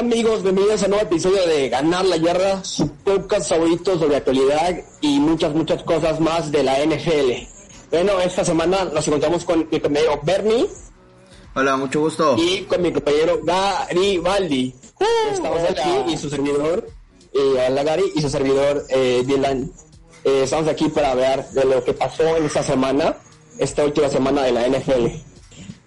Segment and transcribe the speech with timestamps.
[0.00, 0.42] amigos?
[0.42, 5.20] Bienvenidos a un nuevo episodio de Ganar la Yarda, su podcast favorito sobre actualidad y
[5.20, 7.32] muchas, muchas cosas más de la NFL.
[7.90, 10.66] Bueno, esta semana nos encontramos con mi compañero Bernie.
[11.54, 12.34] Hola, mucho gusto.
[12.38, 14.74] Y con mi compañero Garibaldi.
[15.30, 16.88] Estamos aquí y su servidor,
[17.34, 19.70] eh, hola Gary, y su servidor eh, Dylan.
[20.24, 23.18] Eh, estamos aquí para hablar de lo que pasó en esta semana,
[23.58, 25.08] esta última semana de la NFL.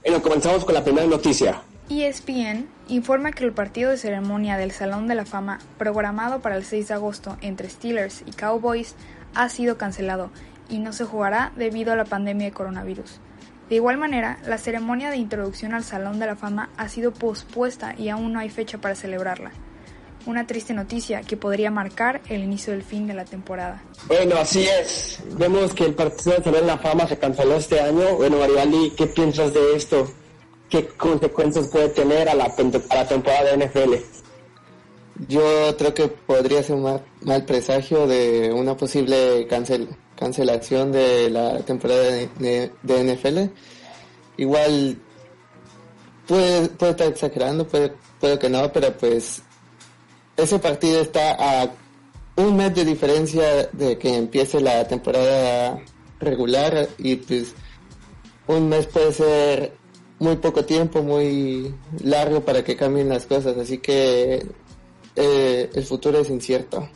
[0.04, 1.64] Bueno, comenzamos con la primera noticia.
[1.90, 6.64] ESPN informa que el partido de ceremonia del Salón de la Fama, programado para el
[6.64, 8.96] 6 de agosto entre Steelers y Cowboys,
[9.36, 10.30] ha sido cancelado
[10.70, 13.20] y no se jugará debido a la pandemia de coronavirus.
[13.70, 17.96] De igual manera, la ceremonia de introducción al Salón de la Fama ha sido pospuesta
[17.98, 19.52] y aún no hay fecha para celebrarla.
[20.26, 23.84] Una triste noticia que podría marcar el inicio del fin de la temporada.
[24.08, 25.20] Bueno, así es.
[25.38, 28.16] Vemos que el partido del Salón de la Fama se canceló este año.
[28.16, 30.08] Bueno, Garibaldi, ¿qué piensas de esto?
[30.74, 33.94] ¿Qué consecuencias puede tener a la, a la temporada de NFL?
[35.28, 41.60] Yo creo que podría ser un mal, presagio de una posible cancel, cancelación de la
[41.60, 43.54] temporada de, de NFL.
[44.38, 44.98] Igual
[46.28, 49.44] puede, puede estar exagerando, puede, puede que no, pero pues
[50.36, 51.70] ese partido está a
[52.36, 55.80] un mes de diferencia de que empiece la temporada
[56.20, 57.54] regular y pues
[58.48, 59.83] un mes puede ser
[60.20, 64.46] muy poco tiempo, muy largo para que cambien las cosas, así que
[65.16, 66.90] eh, el futuro es incierto.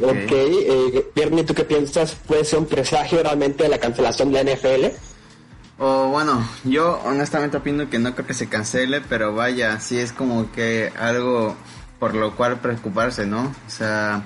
[0.00, 2.14] Ok, eh, ¿tú qué piensas?
[2.14, 4.86] ¿Puede ser un presagio realmente de la cancelación de la NFL?
[5.78, 10.12] O bueno, yo honestamente opino que no creo que se cancele, pero vaya, sí es
[10.12, 11.54] como que algo
[11.98, 13.42] por lo cual preocuparse, ¿no?
[13.42, 14.24] O sea,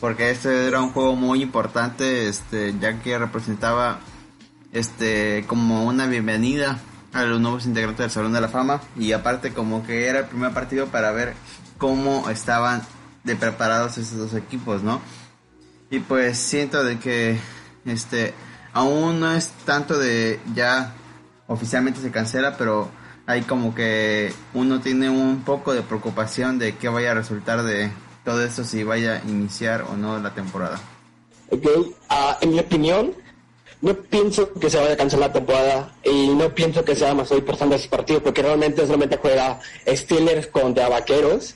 [0.00, 4.00] porque este era un juego muy importante, este, ya que representaba
[4.72, 6.78] este como una bienvenida
[7.16, 10.24] a los nuevos integrantes del Salón de la Fama y aparte como que era el
[10.26, 11.34] primer partido para ver
[11.78, 12.82] cómo estaban
[13.24, 15.00] de preparados esos dos equipos, ¿no?
[15.90, 17.38] Y pues siento de que
[17.84, 18.34] este
[18.72, 20.92] aún no es tanto de ya
[21.46, 22.90] oficialmente se cancela, pero
[23.26, 27.90] hay como que uno tiene un poco de preocupación de qué vaya a resultar de
[28.24, 30.78] todo esto si vaya a iniciar o no la temporada.
[31.50, 31.66] Ok,
[32.08, 33.12] ah, en mi opinión,
[33.82, 37.30] no pienso que se vaya a cancelar la temporada y no pienso que sea más
[37.30, 41.54] importante ese partido porque realmente solamente juega Steelers contra Vaqueros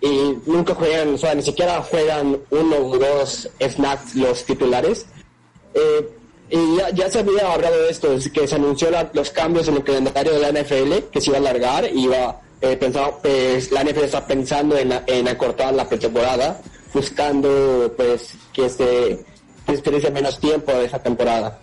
[0.00, 5.06] y nunca juegan, o sea, ni siquiera juegan uno o dos snacks los titulares.
[5.74, 6.08] Eh,
[6.50, 9.84] y ya, se había hablado de esto, es que se anunció los cambios en el
[9.84, 13.84] calendario de la NFL, que se iba a alargar, y iba, eh, pensado, pues, la
[13.84, 16.60] NFL está pensando en, en acortar la pretemporada,
[16.92, 19.24] buscando pues que se
[19.72, 21.58] desperdicie menos tiempo de esa temporada.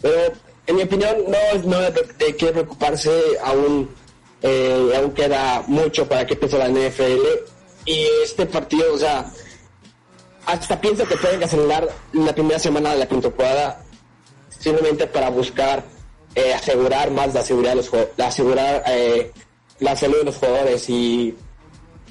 [0.00, 0.32] Pero
[0.66, 3.10] en mi opinión no, no de, qué preocuparse,
[3.44, 3.90] aún,
[4.42, 7.26] eh, aún queda mucho para que empiece la NFL.
[7.84, 9.30] Y este partido, o sea,
[10.46, 13.82] hasta pienso que pueden cancelar la primera semana de la temporada
[14.58, 15.84] simplemente para buscar
[16.34, 19.30] eh, asegurar más la seguridad de los asegurar eh,
[19.80, 21.34] la salud de los jugadores y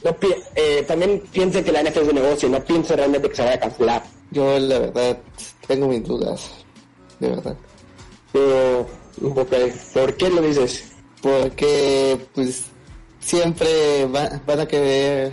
[0.03, 0.15] no
[0.55, 3.55] eh, también piensen que la NFL es un negocio no pienso realmente que se vaya
[3.55, 5.17] a cancelar yo la verdad
[5.67, 6.49] tengo mis dudas
[7.19, 7.55] de verdad
[8.31, 8.87] pero
[9.93, 10.91] ¿por qué lo dices?
[11.21, 12.65] porque pues
[13.19, 15.31] siempre van a querer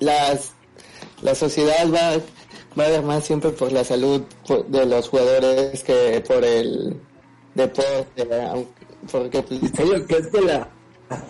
[0.00, 0.52] las
[1.22, 2.20] la sociedad va
[2.78, 4.22] va a más siempre por la salud
[4.68, 7.00] de los jugadores que por el
[7.54, 8.28] deporte,
[9.10, 9.60] porque pues,
[10.06, 10.68] ¿crees que la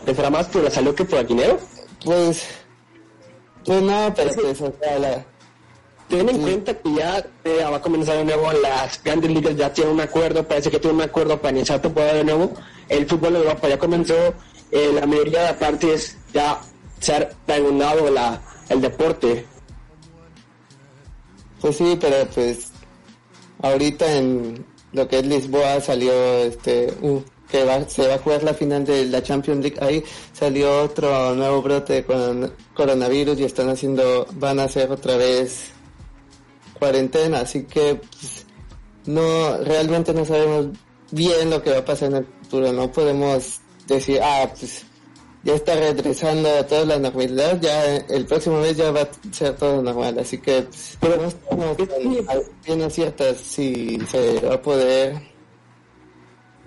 [0.04, 1.58] será más por la salud que por el dinero?
[2.04, 2.44] Pues,
[3.64, 4.62] pues no, pero pues,
[6.08, 9.72] Ten en cuenta que ya eh, va a comenzar de nuevo las grandes ligas, ya
[9.72, 12.52] tienen un acuerdo, parece que tiene un acuerdo para iniciar temporada de nuevo.
[12.88, 14.14] El fútbol de Europa ya comenzó,
[14.70, 16.60] eh, la mayoría de partes ya
[17.00, 19.46] se ha terminado la, el deporte.
[21.60, 22.70] Pues sí, pero pues
[23.62, 26.92] ahorita en lo que es Lisboa salió este
[27.50, 30.02] que va, se va a jugar la final de la Champions League ahí
[30.32, 35.75] salió otro nuevo brote con coronavirus y están haciendo van a hacer otra vez
[36.78, 38.46] cuarentena así que pues,
[39.06, 40.68] no realmente no sabemos
[41.10, 44.84] bien lo que va a pasar en el futuro no podemos decir ah pues
[45.46, 49.54] ya está regresando a toda la normalidad, ya el próximo mes ya va a ser
[49.54, 51.76] todo normal, así que pues, pero no estamos
[52.66, 55.22] bien ciertas si se va a poder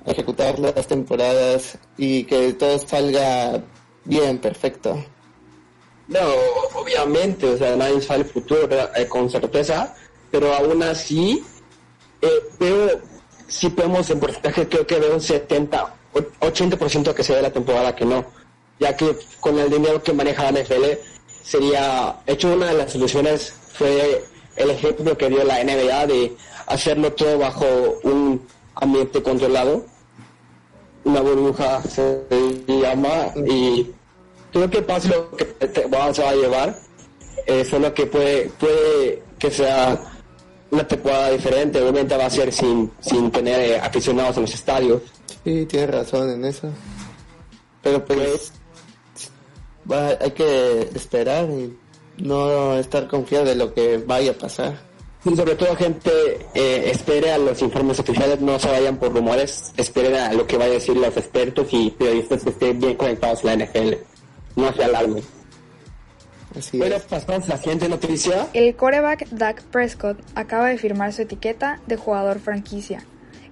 [0.05, 3.61] ejecutar las temporadas y que todo salga
[4.05, 5.03] bien, perfecto.
[6.09, 6.19] No,
[6.73, 9.95] obviamente, o sea, nadie sabe el futuro eh, con certeza,
[10.31, 11.43] pero aún así
[12.21, 12.97] eh,
[13.47, 15.95] si podemos en porcentaje, creo que veo un 70,
[16.41, 18.25] 80% que se ve la temporada que no
[18.79, 20.85] ya que con el dinero que maneja la NFL
[21.43, 24.23] sería, hecho una de las soluciones fue
[24.55, 26.35] el ejemplo que dio la NBA de
[26.67, 27.65] hacerlo todo bajo
[28.03, 28.45] un
[28.75, 29.85] ambiente controlado,
[31.03, 32.23] una burbuja se
[32.67, 33.91] llama, y
[34.51, 36.79] creo que pase lo que te, se va a llevar,
[37.45, 39.99] eh, lo que puede, puede que sea
[40.71, 45.01] una temporada diferente, obviamente va a ser sin, sin tener eh, aficionados en los estadios.
[45.43, 46.69] Sí, tienes razón en eso.
[47.81, 48.51] Pero pues
[50.19, 51.75] hay que esperar y
[52.17, 54.89] no estar confiado de lo que vaya a pasar.
[55.25, 56.11] Y sobre todo gente
[56.53, 60.55] eh, espere a los informes oficiales, no se vayan por rumores, esperen a lo que
[60.55, 63.95] vayan a decir los expertos y periodistas que estén bien conectados a la NFL.
[64.55, 65.23] No se alarmen.
[66.73, 68.47] bueno, pasamos a la siguiente noticia.
[68.53, 73.03] El coreback Dak Prescott acaba de firmar su etiqueta de jugador franquicia.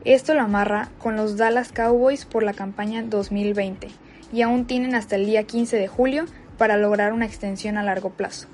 [0.05, 3.89] Esto lo amarra con los Dallas Cowboys por la campaña 2020
[4.31, 6.25] y aún tienen hasta el día 15 de julio
[6.57, 8.47] para lograr una extensión a largo plazo.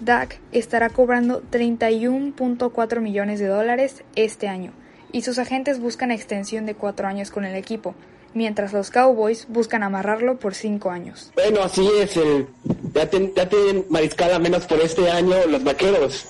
[0.00, 4.72] Dak estará cobrando 31.4 millones de dólares este año
[5.12, 7.94] y sus agentes buscan extensión de cuatro años con el equipo,
[8.36, 11.32] mientras los Cowboys buscan amarrarlo por cinco años.
[11.34, 12.46] Bueno, así es, el,
[12.92, 13.08] ya,
[13.48, 16.26] tienen mariscada menos por este año los vaqueros.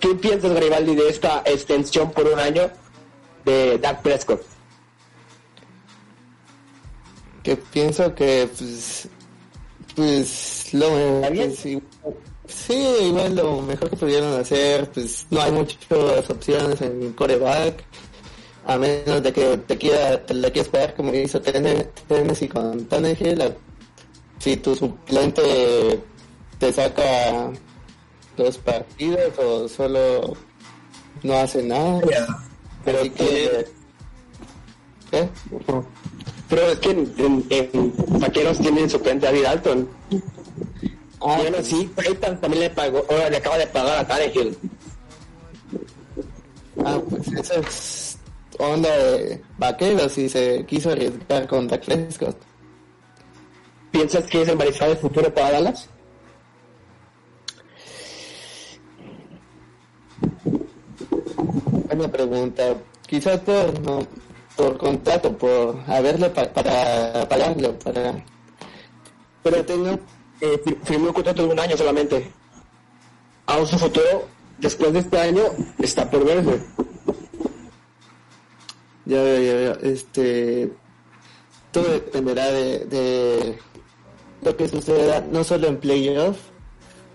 [0.00, 2.70] ¿Qué piensas, Garibaldi, de esta extensión por un año
[3.44, 4.40] de Dak Prescott?
[7.42, 9.08] Que pienso que, pues,
[9.94, 10.86] pues lo
[12.46, 17.84] Sí, igual lo mejor que pudieron hacer, pues no hay muchas opciones en coreback,
[18.70, 23.56] a menos de que te quiera, te la quieras pagar como hizo Tennessee con Tannehill,
[24.38, 26.00] si tu suplente
[26.56, 27.50] te saca
[28.36, 30.36] dos partidos o solo
[31.24, 32.00] no hace nada.
[32.84, 33.66] Pero que...
[35.10, 35.28] ¿Qué?
[36.48, 39.88] Pero es que en, en, Vaqueros tienen suplente a Dalton.
[41.20, 44.56] Ah, bueno, sí, Peyton también le pagó, ahora le acaba de pagar a Tannehill.
[46.84, 48.09] Ah, pues eso es
[48.60, 52.36] onda de vaqueros y se quiso arriesgar con Dak Prescott.
[53.90, 55.88] ¿Piensas que es el mariscal del futuro para Dallas?
[61.86, 62.76] Buena pregunta.
[63.06, 64.06] Quizás por, no,
[64.56, 68.24] por contrato, por haberle para pagarlo, para...
[69.42, 69.98] Pero tengo
[70.40, 72.30] eh, firmó un contrato de un año solamente.
[73.46, 74.28] Aún su futuro,
[74.58, 75.42] después de este año,
[75.78, 76.60] está por verse.
[79.10, 79.72] Ya ya, ya.
[79.82, 80.70] Este,
[81.72, 83.58] todo dependerá de, de
[84.40, 86.38] lo que suceda, no solo en playoff,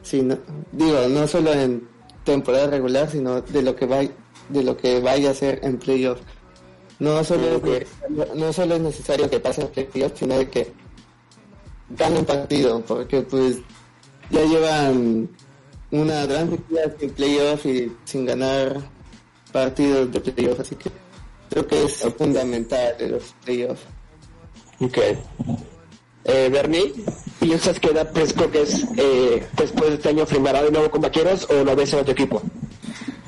[0.02, 0.38] sino,
[0.74, 1.88] digo, no solo en
[2.26, 4.12] temporada regular, sino de lo que vaya,
[4.50, 6.20] de lo que vaya a ser en playoff.
[7.00, 7.62] No solo,
[8.36, 10.74] no solo es necesario que pase en playoff, sino de que
[11.92, 13.60] ganen partido, porque pues
[14.30, 15.30] ya llevan
[15.92, 18.82] una gran cantidad sin playoff y sin ganar
[19.54, 21.05] partidos de playoff, así que
[21.50, 23.84] creo que es fundamental de los playoffs.
[24.80, 24.98] Ok.
[26.28, 26.92] Eh, Bernie,
[27.40, 31.48] ¿piensas que da Prescott es eh, después de este año firmará de nuevo con Vaqueros
[31.52, 32.42] o lo ves en otro equipo?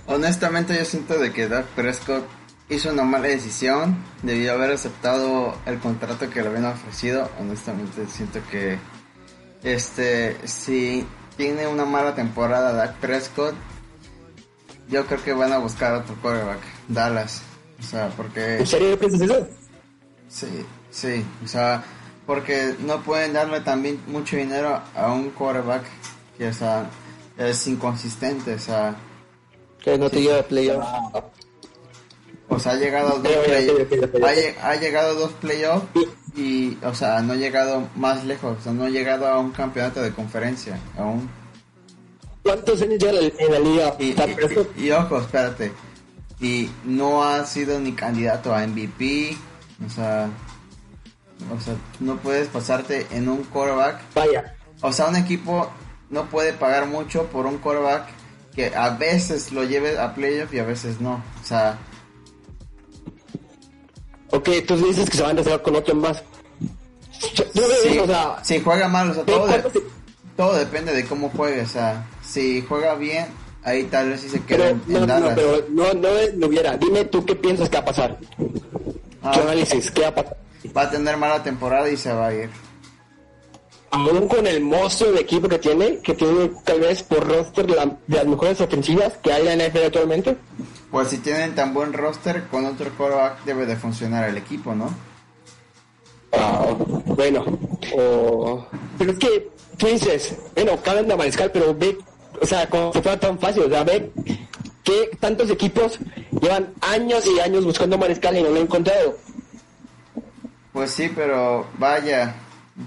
[0.08, 2.26] Honestamente yo siento de que Dak Prescott
[2.70, 7.30] hizo una mala decisión, debió haber aceptado el contrato que le habían ofrecido.
[7.40, 8.80] Honestamente siento que
[9.64, 11.06] este si
[11.36, 13.54] tiene una mala temporada Dak Prescott,
[14.90, 17.42] yo creo que van a buscar otro quarterback, Dallas.
[17.80, 19.48] O sea, porque ¿En serio piensas eso?
[20.30, 21.84] Sí, sí, o sea,
[22.26, 25.84] porque no pueden darle también mucho dinero a un quarterback
[26.38, 26.90] que o sea,
[27.38, 28.96] es inconsistente, o sea,
[29.88, 30.86] que no te lleva a playoff.
[32.50, 33.34] O sea, ha llegado a dos,
[34.62, 35.86] ha, llegado dos playoffs
[36.36, 39.52] y, o sea, no ha llegado más lejos, o sea, no ha llegado a un
[39.52, 41.30] campeonato de conferencia aún.
[42.44, 43.96] ¿Cuántos años lleva en la liga?
[44.00, 44.16] Y,
[44.86, 45.72] y, ojo, espérate,
[46.40, 49.36] y no ha sido ni candidato a MVP,
[49.86, 50.30] o sea,
[51.56, 54.02] o sea, no puedes pasarte en un quarterback.
[54.14, 54.56] Vaya.
[54.82, 55.70] O sea, un equipo
[56.10, 58.08] no puede pagar mucho por un quarterback
[58.56, 61.24] que a veces lo lleve a playoff y a veces no.
[61.42, 61.78] O sea,
[64.32, 66.24] Ok, tú dices que se van a hacer con otro más.
[67.84, 69.48] sí, o sea, si juega mal, o sea, todo,
[70.36, 73.28] todo depende de cómo juegue, o sea, si juega bien,
[73.64, 76.78] ahí tal vez sí se queda en, no, No, pero no, no, hubiera.
[76.78, 78.18] Dime tú qué piensas que va a pasar.
[79.22, 79.92] Ah, ¿Qué análisis?
[79.92, 80.38] ¿Qué va a pasar?
[80.76, 82.50] Va a tener mala temporada y se va a ir.
[83.92, 87.76] Aún con el monstruo de equipo que tiene, que tiene tal vez por roster de
[88.08, 90.38] las mejores ofensivas que hay en la NFL actualmente.
[90.92, 94.94] Pues si tienen tan buen roster, con otro quarterback debe de funcionar el equipo, ¿no?
[96.34, 96.68] Ah,
[97.06, 97.46] bueno,
[98.98, 101.98] pero es que tú dices, bueno, cambian de mariscal, pero ve,
[102.42, 104.12] o sea, como si fuera tan fácil, o sea, ve
[104.84, 106.00] que tantos equipos
[106.42, 109.18] llevan años y años buscando mariscal y no lo han encontrado.
[110.74, 112.36] Pues sí, pero vaya,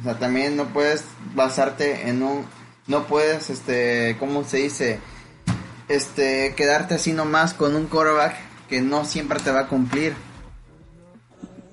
[0.00, 1.04] o sea, también no puedes
[1.34, 2.46] basarte en un,
[2.86, 5.00] no puedes, este, ¿cómo se dice?
[5.88, 8.36] Este, quedarte así nomás con un quarterback
[8.68, 10.14] que no siempre te va a cumplir.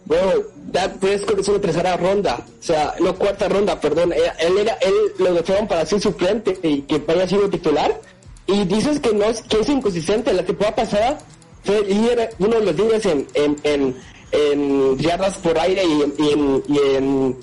[0.07, 0.31] Bueno,
[0.71, 4.13] ya puedes con una tercera ronda, o sea, no cuarta ronda, perdón.
[4.13, 7.99] Él, él era, él lo dejaron para ser suplente y que haya sido titular.
[8.45, 10.31] Y dices que no es, que es inconsistente.
[10.33, 11.17] La temporada pasada
[11.65, 13.97] fue líder, uno de los líderes en, en, en,
[14.31, 17.37] en yardas por aire y, en- y en, y en,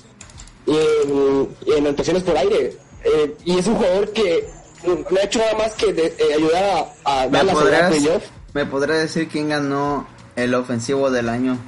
[0.65, 2.75] y en, y en anotaciones por aire.
[3.03, 4.47] Eh, y es un jugador que
[4.87, 6.63] no ha hecho nada más que de- eh, ayudar
[7.05, 8.23] a, a ¿Me Dallas a ganar podrías, playoff.
[8.55, 11.59] ¿Me podrías decir quién ganó el ofensivo del año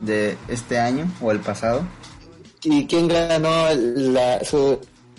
[0.00, 1.82] de este año o el pasado?
[2.62, 4.78] ¿Y quién ganó la, su,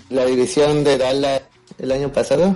[0.10, 1.42] la división de Dallas
[1.80, 2.56] el año pasado?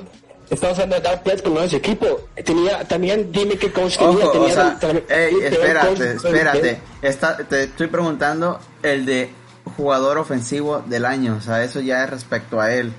[0.50, 2.06] Estamos hablando de Dark es su equipo.
[2.44, 4.26] Tenía, también dime qué coach tenía.
[4.26, 6.80] Ojo, tenía o sea, ey, espérate, espérate.
[7.02, 9.32] Está, te estoy preguntando el de
[9.76, 12.94] jugador ofensivo del año, o sea, eso ya es respecto a él.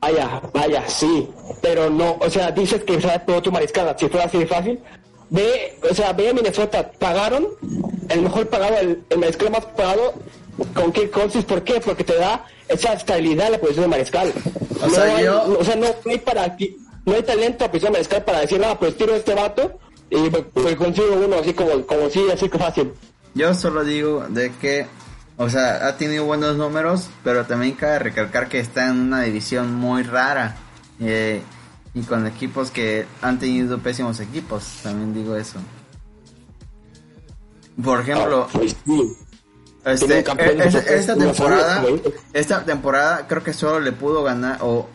[0.00, 1.28] Vaya, vaya, sí.
[1.62, 3.96] Pero no, o sea, dices que todo tu mariscada.
[3.98, 4.80] Si fuera así de fácil,
[5.30, 6.90] ve, o sea, ve a Minnesota.
[6.98, 7.46] Pagaron
[8.08, 10.14] el mejor pagado, el, el mariscal más pagado
[10.74, 11.44] con Kirk Cousins.
[11.44, 11.80] ¿Por qué?
[11.80, 14.32] Porque te da esa estabilidad la posición de mariscal.
[14.82, 16.56] O no sea, hay, yo- o sea, no, hay para
[17.04, 19.78] no hay talento a posición de mariscal para decir, nada, pues tiro a este vato
[20.10, 22.92] y pues, pues consigo uno así como, como sí, así que fácil.
[23.34, 24.86] Yo solo digo de que,
[25.36, 29.74] o sea, ha tenido buenos números, pero también cabe recalcar que está en una división
[29.74, 30.56] muy rara.
[31.00, 31.42] eh,
[31.94, 35.58] y con equipos que han tenido pésimos equipos, también digo eso.
[37.82, 38.76] Por ejemplo, Ah, pues.
[39.84, 41.84] Este, Tiene campeón eh, esta, temporada,
[42.32, 44.88] esta temporada creo que solo le pudo ganar, o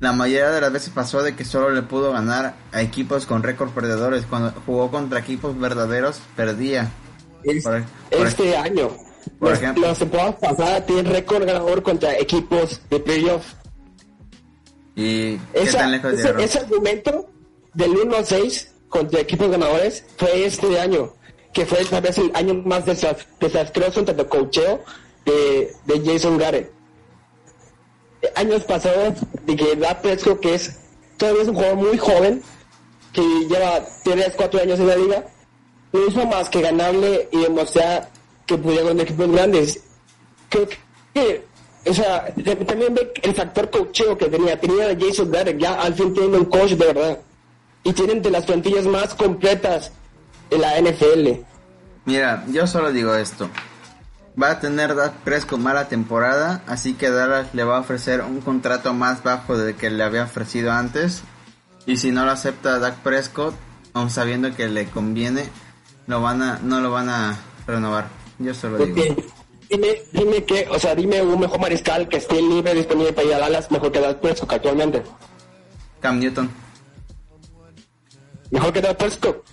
[0.00, 3.42] la mayoría de las veces pasó de que solo le pudo ganar a equipos con
[3.42, 4.24] récord perdedores.
[4.24, 6.90] Cuando jugó contra equipos verdaderos, perdía.
[7.42, 8.88] Es- Por- por- este año.
[9.38, 9.86] por Las- ejemplo.
[9.86, 13.44] Las temporadas pasadas tienen récord ganador contra equipos de playoff.
[14.94, 17.28] ¿Y Esa- tan lejos ese, ese argumento
[17.74, 21.12] del 1 a 6 contra equipos ganadores fue este año,
[21.52, 24.82] que fue tal vez el año más desas- desastroso en tanto cocheo
[25.24, 26.70] de, de Jason Garrett.
[28.34, 29.14] Años pasados,
[29.46, 30.76] de que Dak Prescott, que es
[31.16, 32.42] todavía es un jugador muy joven,
[33.12, 35.24] que lleva 3, 4 años en la liga,
[35.92, 38.10] no hizo más que ganarle y demostrar
[38.46, 39.80] que podía ganar equipos grandes.
[40.48, 40.68] Creo
[41.14, 41.44] que,
[41.86, 42.32] o sea,
[42.66, 44.58] también ve el factor cocheo que tenía.
[44.60, 47.18] Tenía Jason Garrett, ya al fin tienen un coach de verdad.
[47.84, 49.92] Y tienen de las plantillas más completas
[50.50, 51.42] en la NFL.
[52.04, 53.50] Mira, yo solo digo esto.
[54.40, 58.40] Va a tener Dak Prescott mala temporada, así que Dallas le va a ofrecer un
[58.40, 61.22] contrato más bajo del que le había ofrecido antes.
[61.86, 63.54] Y si no lo acepta Dak Prescott,
[63.94, 65.48] aun sabiendo que le conviene,
[66.06, 67.36] lo van a, no lo van a
[67.66, 68.08] renovar.
[68.38, 69.16] Yo solo digo.
[69.68, 73.34] Dime, dime que, o sea, dime un mejor mariscal que esté libre, disponible para ir
[73.34, 75.02] a Dallas, mejor que Dak Prescott actualmente.
[76.00, 76.48] Cam Newton.
[78.50, 79.44] Mejor que Dak Prescott.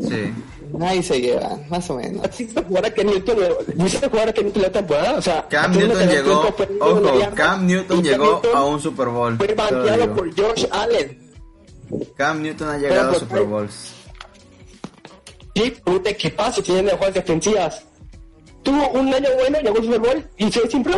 [0.00, 0.32] Sí.
[0.80, 2.26] Ahí se llevan, más o menos.
[2.38, 3.36] ¿Viste jugar a Ken Newton?
[3.74, 5.18] ¿Viste jugar a Ken Newton la temporada?
[5.18, 9.36] O sea, Cam Newton llegó, ojo, Cam Newton llegó a un Super Bowl.
[9.38, 11.32] Fue banqueado por Josh Allen.
[12.16, 13.94] Cam Newton ha llegado a por- Super Bowls.
[15.54, 17.82] Sí, un equipazo, tiene mejores defensivas.
[18.62, 20.94] Tuvo un año bueno, llegó al Super Bowl y se simple.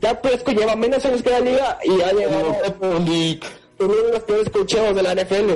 [0.00, 4.22] Ya Prescott lleva menos años que la liga y ha llegado con uno de los
[4.22, 5.54] peores cocheos de la NFL.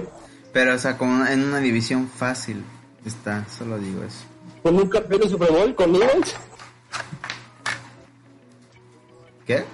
[0.53, 2.63] Pero, o sea, como en una división fácil
[3.05, 4.25] está, solo digo eso.
[4.63, 6.35] Con un campeón de Super Bowl con Eagles,
[9.47, 9.65] ¿Qué?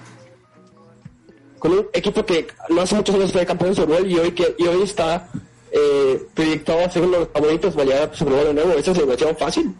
[1.58, 4.32] con un equipo que no hace muchos años fue campeón de Super Bowl y hoy,
[4.32, 5.28] que, y hoy está
[5.70, 8.72] eh, proyectado a ser uno de los favoritos para llegar al Super Bowl de nuevo.
[8.72, 9.74] Esa es división fácil.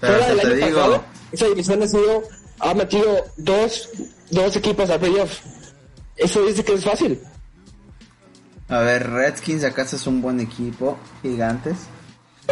[0.00, 2.22] Pero, Fuera del te año digo, pasado, esa división ha sido,
[2.58, 3.88] ha metido dos,
[4.30, 5.40] dos equipos a playoff.
[6.16, 7.20] Eso dice que es fácil.
[8.68, 11.76] a ver, Redskins acá es un buen equipo, gigantes.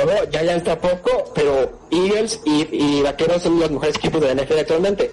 [0.05, 4.35] No, ya ya está poco, pero Eagles y, y Vaqueros son los mejores equipos de
[4.35, 5.13] la NFL actualmente.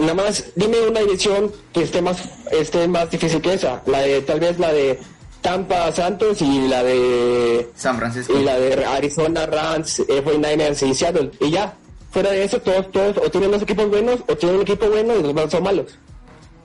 [0.00, 2.22] Nada más, dime una división que esté más,
[2.52, 3.82] esté más difícil que esa.
[3.86, 4.98] La de, tal vez la de
[5.40, 8.38] Tampa Santos y la de, San Francisco.
[8.38, 11.30] y la de Arizona Rams, eh, 49ers y Seattle.
[11.40, 11.74] Y ya.
[12.10, 15.14] Fuera de eso, todos, todos, o tienen dos equipos buenos, o tienen un equipo bueno
[15.14, 15.98] y los demás son malos.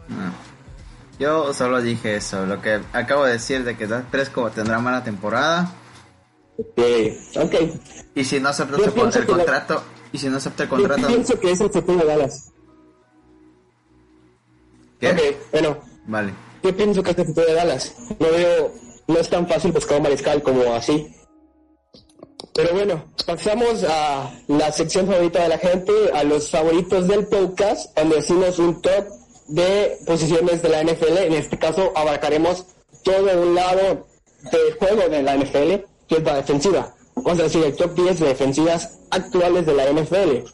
[0.07, 0.31] No.
[1.19, 5.03] Yo solo dije eso, lo que acabo de decir de que Dak Prescott tendrá mala
[5.03, 5.73] temporada
[6.77, 7.55] Eh, ok.
[8.15, 10.75] y si no acepta Yo el que la- contrato y si no acepta el Yo
[10.75, 12.51] contrato, pienso que es el futuro de Dallas.
[14.99, 15.37] ¿Qué?
[15.51, 16.33] Bueno, Vale.
[16.63, 17.93] yo pienso que este futuro de Dallas.
[18.19, 18.71] No veo,
[19.07, 21.13] no es tan fácil buscar un mariscal como así.
[22.53, 27.97] Pero bueno, pasamos a la sección favorita de la gente, a los favoritos del podcast,
[27.97, 29.05] donde decimos un top
[29.47, 31.17] de posiciones de la NFL.
[31.17, 32.65] En este caso, abarcaremos
[33.03, 34.07] todo un lado
[34.51, 35.85] del juego de la NFL,
[36.19, 36.93] defensiva.
[37.15, 40.49] Vamos a decir el top 10 de defensivas actuales de la NFL.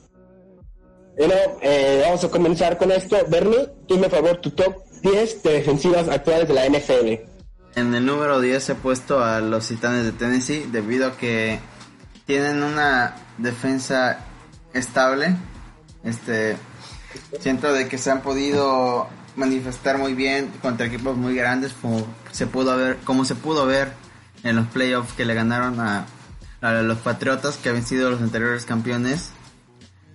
[1.17, 3.17] Bueno, eh, vamos a comenzar con esto.
[3.27, 7.29] Bernie, dime favor tu top 10 de defensivas actuales de la NFL.
[7.75, 11.59] En el número 10 he puesto a los Titanes de Tennessee debido a que
[12.25, 14.19] tienen una defensa
[14.73, 15.35] estable.
[16.03, 16.57] Este
[17.39, 22.45] siento de que se han podido manifestar muy bien contra equipos muy grandes como se
[22.45, 23.93] pudo ver como se pudo ver
[24.43, 26.05] en los playoffs que le ganaron a,
[26.61, 29.31] los Patriotas que habían sido los anteriores campeones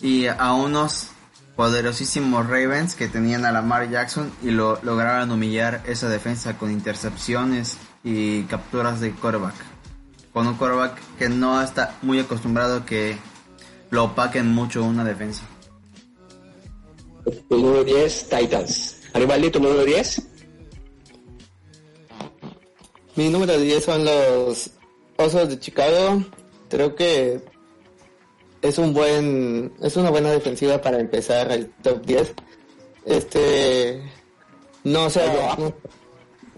[0.01, 1.09] y a unos
[1.57, 7.79] poderosísimos Ravens que tenían a Lamar Jackson y lo lograron humillar esa defensa con intercepciones
[8.03, 9.55] y capturas de quarterback.
[10.33, 13.17] Con un quarterback que no está muy acostumbrado que
[13.91, 15.45] lo opaquen mucho una defensa.
[17.49, 18.97] Número 10, Titans.
[19.15, 20.34] Número 10.
[23.17, 24.71] Mi número 10 son los
[25.17, 26.23] Osos de Chicago.
[26.69, 27.41] Creo que
[28.63, 32.33] es un buen es una buena defensiva para empezar el top 10.
[33.05, 34.03] Este
[34.85, 35.21] no sé,
[35.59, 35.75] no-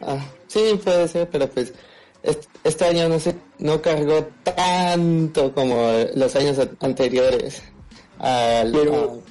[0.02, 1.72] ah, sí puede ser, pero pues
[2.22, 7.62] est- este año no se no cargó tanto como los años anteriores.
[8.18, 9.22] Al, Pero-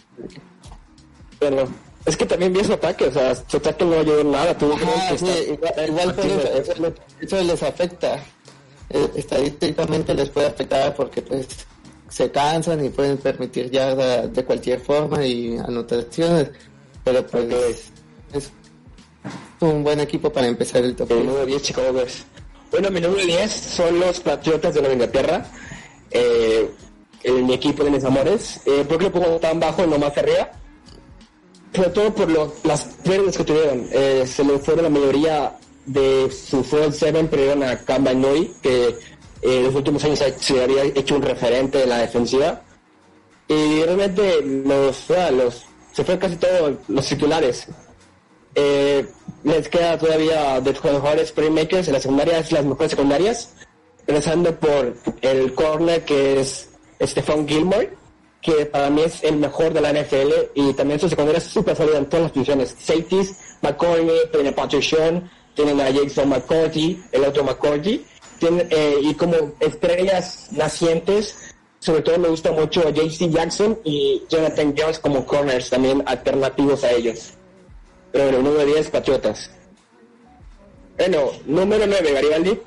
[1.39, 1.67] Pero
[2.05, 4.57] es que también vi su ataque, o sea, su ataque no ayudó en nada.
[4.57, 8.23] Tuvo Ajá, sí, estar- igual, igual eso, eso, le- eso les afecta.
[8.89, 11.47] Eh, estadísticamente les puede afectar porque pues
[12.07, 16.51] se cansan y pueden permitir yarda de cualquier forma y anotaciones,
[17.03, 17.91] pero pues
[18.33, 18.51] es
[19.59, 21.27] un buen equipo para empezar el top El 10.
[21.27, 22.23] número 10, Chicago Bears.
[22.71, 25.45] Bueno, mi número 10 son los Patriotas de Nueva Inglaterra.
[26.11, 26.69] Eh,
[27.23, 28.59] el- mi equipo de mis amores.
[28.65, 30.51] Eh, ¿Por qué lo pongo tan bajo y no más arriba?
[31.75, 33.87] Sobre todo por lo- las pérdidas que tuvieron.
[33.91, 38.87] Eh, se le fueron la mayoría de su front seven, perdieron a Cam Nui, que
[38.87, 38.95] eh,
[39.41, 42.61] en los últimos años se- había hecho un referente de la defensiva.
[43.47, 47.67] Y realmente los, los se fue casi todos los titulares.
[48.55, 49.05] Eh,
[49.43, 53.49] les queda todavía de jugadores playmakers en la secundaria, es las mejores secundarias,
[54.07, 56.69] empezando por el corner que es
[57.01, 57.91] Stephon Gilmore,
[58.45, 61.75] que para mí es el mejor de la NFL y también su secundaria es súper
[61.75, 62.75] sólida en todas las posiciones.
[62.79, 68.05] Safeties, McCorney, tienen a Patrick Sean, tienen a Jason McCourty, el otro McCourty,
[68.37, 74.75] tienen, eh, y como estrellas nacientes, sobre todo me gusta mucho JC Jackson y Jonathan
[74.77, 77.31] Jones como corners también alternativos a ellos.
[78.11, 79.49] Pero bueno, número 10, Patriotas.
[80.99, 82.59] Bueno, número 9, Garibaldi.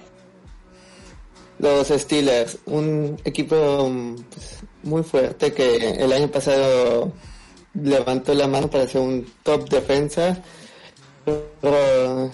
[1.60, 4.57] Los Steelers, un equipo mm, pues,
[4.88, 7.12] muy fuerte que el año pasado
[7.74, 10.42] levantó la mano para ser un top defensa.
[11.60, 12.30] Pero,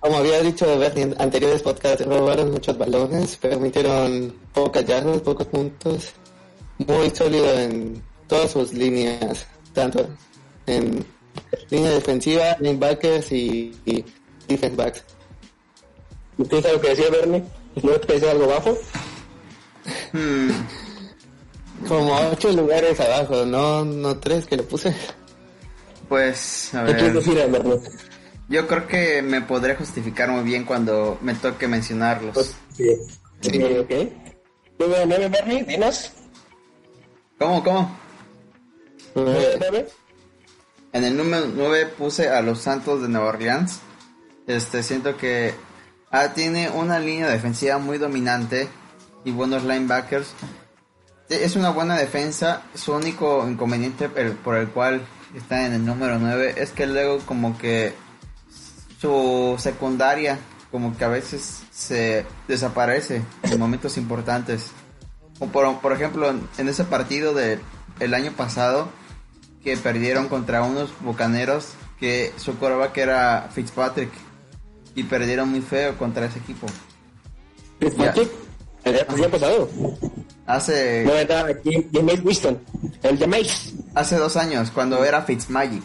[0.00, 6.12] como había dicho Bernie en anteriores podcasts, robaron muchos balones, permitieron pocas yardas, pocos puntos.
[6.78, 10.08] Muy sólido en todas sus líneas, tanto
[10.66, 11.04] en
[11.70, 14.04] línea defensiva, linebackers y, y
[14.48, 15.04] defense backs.
[16.48, 17.44] ¿Tienes algo que decir, Bernie?
[17.82, 18.76] ¿No te parece algo bajo?
[20.12, 20.50] Hmm,
[21.88, 24.94] Como ocho lugares abajo, no, no tres que le puse.
[26.08, 27.62] pues, a ¿Qué quieres ver.
[27.62, 27.98] decir?
[28.48, 32.54] Yo creo que me podré justificar muy bien cuando me toque mencionarlos.
[32.76, 32.96] Sí.
[33.40, 33.90] Sí, ok.
[34.78, 36.12] Número 9, Bernie, dinos.
[37.38, 37.98] ¿Cómo, cómo?
[39.14, 39.88] Número 9.
[40.92, 43.80] En el número 9 puse a los Santos de Nueva Orleans.
[44.46, 45.54] Este, siento que
[46.10, 48.68] ah, tiene una línea defensiva muy dominante
[49.24, 50.34] y buenos linebackers.
[51.40, 52.62] Es una buena defensa.
[52.74, 55.00] Su único inconveniente por el cual
[55.34, 57.94] está en el número 9 es que luego como que
[59.00, 60.38] su secundaria
[60.70, 64.68] como que a veces se desaparece en momentos importantes.
[65.38, 67.60] O por, por ejemplo, en, ese partido del
[68.00, 68.88] el año pasado
[69.64, 74.10] que perdieron contra unos bucaneros que su quarterback era Fitzpatrick
[74.94, 76.66] y perdieron muy feo contra ese equipo.
[77.78, 78.30] Fitzpatrick.
[78.84, 79.68] El año pasado.
[80.46, 82.58] Hace No era Jam- Jameis Winston.
[83.02, 83.74] El Jameis.
[83.94, 85.82] hace dos años cuando era Fitzmagic.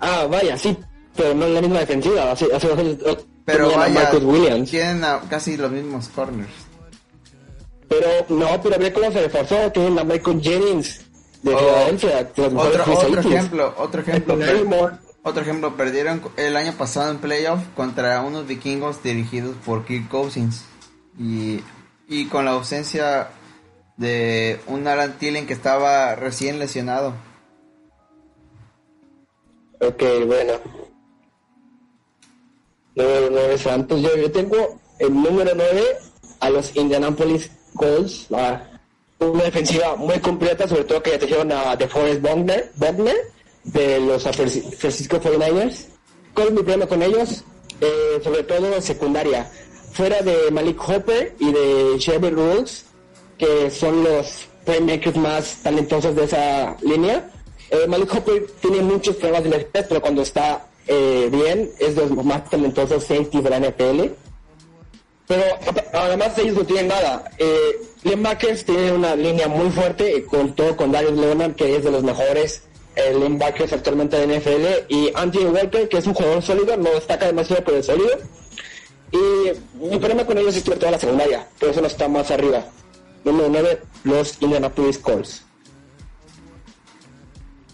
[0.00, 0.76] Ah, vaya, sí.
[1.16, 2.32] Pero no es la misma defensiva.
[2.32, 2.96] Hace, hace dos años.
[3.04, 4.70] eh, Pero a vaya, Williams.
[4.70, 6.50] tienen a casi los mismos corners.
[7.88, 9.70] Pero no, pero ve cómo se reforzó.
[9.72, 11.00] Tienen a Michael Jennings
[11.42, 12.24] de Oh, Filadelfia.
[12.24, 14.98] de Otro, otro ejemplo, otro ejemplo.
[15.24, 20.64] Otro ejemplo, perdieron el año pasado en playoff contra unos vikingos dirigidos por Kirk Cousins.
[21.16, 21.60] Y,
[22.12, 23.30] y con la ausencia
[23.96, 27.14] de un Alan Thielen que estaba recién lesionado.
[29.80, 30.52] Ok, bueno.
[32.94, 34.02] Número 9 Santos.
[34.02, 35.82] Yo, yo tengo el número 9
[36.40, 38.26] a los Indianapolis Colts.
[38.28, 43.16] una defensiva muy completa, sobre todo que ya trajeron a DeForest Buckner, Buckner
[43.64, 45.86] de los Francisco 49ers.
[46.34, 47.42] ¿Cuál es mi problema con ellos?
[47.80, 49.50] Eh, sobre todo en secundaria.
[49.92, 52.84] Fuera de Malik Hopper y de Shelby Rules,
[53.38, 57.30] que son los playmakers más talentosos de esa línea.
[57.70, 62.06] Eh, Malik Hopper tiene muchos problemas de lesiones, pero cuando está eh, bien es de
[62.06, 64.12] los más talentosos safeties de la NFL.
[65.26, 65.44] Pero
[65.92, 67.30] además ellos no tienen nada.
[67.38, 71.84] Eh, linebackers tienen una línea muy fuerte, eh, con todo con Darius Leonard, que es
[71.84, 72.64] de los mejores
[72.96, 77.26] eh, linebackers actualmente de NFL, y Anthony Walker, que es un jugador sólido, no destaca
[77.26, 78.18] demasiado, pero es sólido.
[79.12, 82.30] Y mi problema con ellos es sobre todo la secundaria, por eso no está más
[82.30, 82.64] arriba.
[83.24, 85.44] Número 9, los Indianapolis Colts.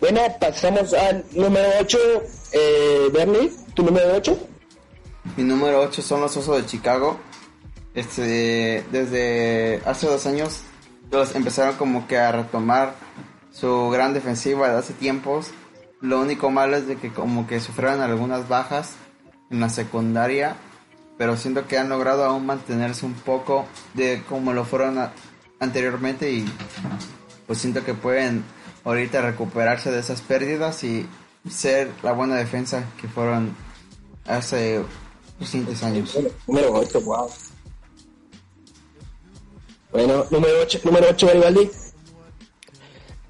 [0.01, 1.99] Bueno, pasamos al número 8,
[2.53, 4.39] eh, Bernie, tu número 8.
[5.37, 7.19] Mi número 8 son los Osos de Chicago.
[7.95, 10.61] Este, desde hace dos años
[11.11, 12.95] los empezaron como que a retomar
[13.51, 15.51] su gran defensiva de hace tiempos.
[16.01, 18.95] Lo único malo es de que como que sufrieron algunas bajas
[19.51, 20.57] en la secundaria,
[21.19, 25.13] pero siento que han logrado aún mantenerse un poco de como lo fueron a-
[25.61, 26.45] anteriormente y
[27.47, 28.45] pues siento que pueden
[28.85, 31.07] ahorita recuperarse de esas pérdidas y
[31.51, 33.55] ser la buena defensa que fueron
[34.27, 34.83] hace
[35.41, 36.17] recientes años.
[36.47, 37.29] Número 8, wow.
[39.93, 41.71] Bueno, número 8, número 8, Garibaldi.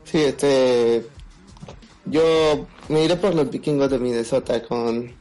[0.04, 1.06] Sí, este.
[2.06, 5.12] Yo me iré por los vikingos de Minnesota con.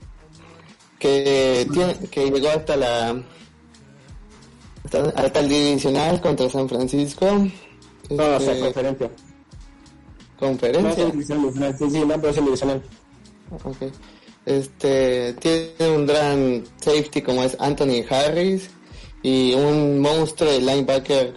[0.99, 3.23] Que, tiene, que llegó hasta la.
[4.83, 7.25] Hasta, hasta el divisional contra San Francisco.
[8.07, 9.07] Sea, Este, conferencia.
[9.07, 11.11] No, conferencia.
[11.89, 12.83] Sí, no, pero es el divisional.
[14.45, 18.69] Este, tiene un gran safety como es Anthony Harris
[19.21, 21.33] y un monstruo de linebacker.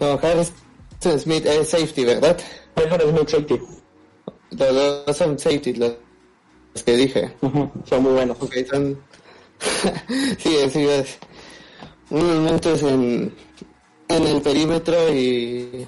[0.00, 0.52] No, Harris
[1.00, 2.38] Smith es safety, ¿verdad?
[2.76, 3.58] Es muy safety.
[4.50, 5.92] Los dos son safety, los,
[6.84, 7.32] que dije.
[7.88, 8.36] Son muy buenos.
[8.40, 8.98] Ok, son...
[10.38, 11.18] sí, sí, es
[12.10, 13.32] unos monstruos en,
[14.08, 15.86] en el perímetro y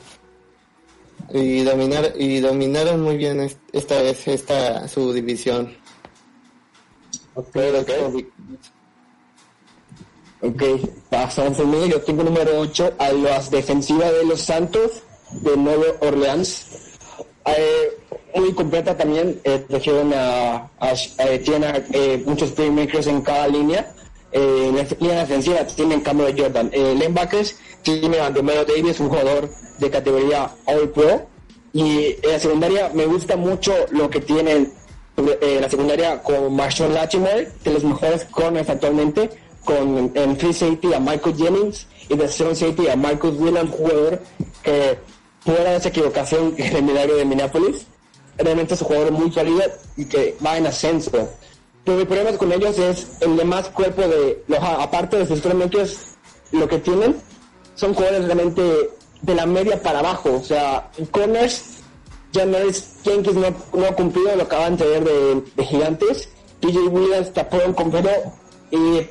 [1.34, 5.74] y dominar y dominaron muy bien est- esta vez esta su división.
[7.34, 7.90] Ok, ok.
[10.42, 10.62] Ok,
[11.08, 11.56] pasamos.
[11.88, 16.66] Yo tengo número 8 a las defensivas de los Santos de Nueva Orleans.
[17.46, 17.88] Eh,
[18.34, 19.40] muy completa también.
[19.44, 23.92] Eh, trajeron a, a, eh, tienen eh, muchos playmakers en cada línea.
[24.32, 26.70] Eh, en la línea defensiva tienen cambio de Jordan.
[26.72, 31.26] Eh, linebackers tienen a Romero Davis, un jugador de categoría All Pro.
[31.74, 34.72] Y en la secundaria me gusta mucho lo que tienen
[35.16, 39.30] eh, la secundaria con Marshall Latimore, de los mejores corners actualmente,
[39.64, 44.20] con en free safety a Michael Jennings y de strong safety a Marcus Williams, jugador
[44.62, 44.98] que
[45.44, 47.86] fuera de esa equivocación en el milagro de Minneapolis,
[48.38, 49.62] realmente es un jugador muy sólido
[49.96, 51.28] y que va en ascenso.
[51.84, 56.16] Pero mi problema con ellos es el demás cuerpo de los aparte de sus playmakers,
[56.52, 57.16] lo que tienen
[57.74, 58.62] son jugadores realmente
[59.22, 61.82] de la media para abajo, o sea, corners
[62.32, 65.64] ya no es Jenkins no, no ha cumplido lo que acaban de ver de, de
[65.64, 66.28] gigantes.
[66.60, 68.10] TJ Williams tapón completo.
[68.70, 69.06] Y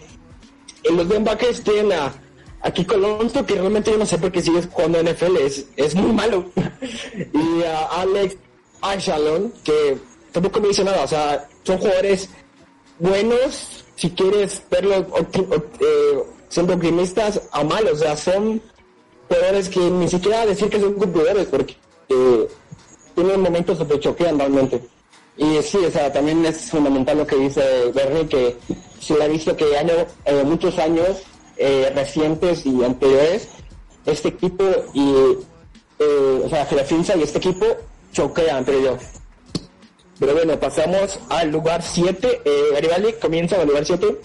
[0.84, 2.14] en los linebackers tienen a,
[2.62, 5.96] a Kiko Alonso, que realmente yo no sé por qué sigue jugando NFL, es, es
[5.96, 6.46] muy malo.
[7.34, 8.38] y a Alex
[8.82, 9.98] Ashalon, que
[10.32, 11.04] tampoco me dice nada.
[11.04, 12.30] O sea, son jugadores
[13.00, 17.94] buenos, si quieres verlos eh, siendo optimistas, a malos.
[17.94, 18.62] O sea, son
[19.28, 21.76] jugadores que ni siquiera decir que son cumplidores, porque
[22.10, 22.48] eh,
[23.16, 24.82] tienen momentos donde choquean realmente.
[25.38, 28.58] Y sí, o sea, también es fundamental lo que dice Bernie, que
[29.00, 29.94] se le ha visto que año,
[30.26, 31.24] eh, muchos años
[31.62, 33.48] eh, recientes y anteriores,
[34.06, 35.14] este equipo y,
[36.00, 37.66] eh, o sea, Filadelfia y este equipo
[38.12, 38.98] choquean, creo yo.
[40.20, 42.42] Pero bueno, pasamos al lugar 7.
[42.44, 44.22] Eh, Garibaldi comienza al lugar 7.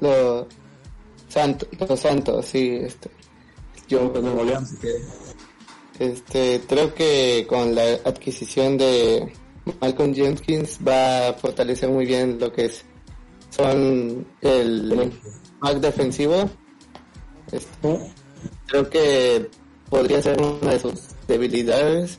[0.00, 0.46] Los
[1.28, 3.10] santos, los santos, sí, este.
[3.88, 4.24] Yo, pues.
[5.98, 9.32] Este, creo que con la adquisición de
[9.80, 12.84] Malcolm Jenkins va a fortalecer muy bien lo que es
[13.50, 15.12] son el
[15.62, 16.50] más defensivo.
[17.52, 18.12] Este,
[18.66, 19.50] creo que
[19.90, 22.18] podría ser una de sus debilidades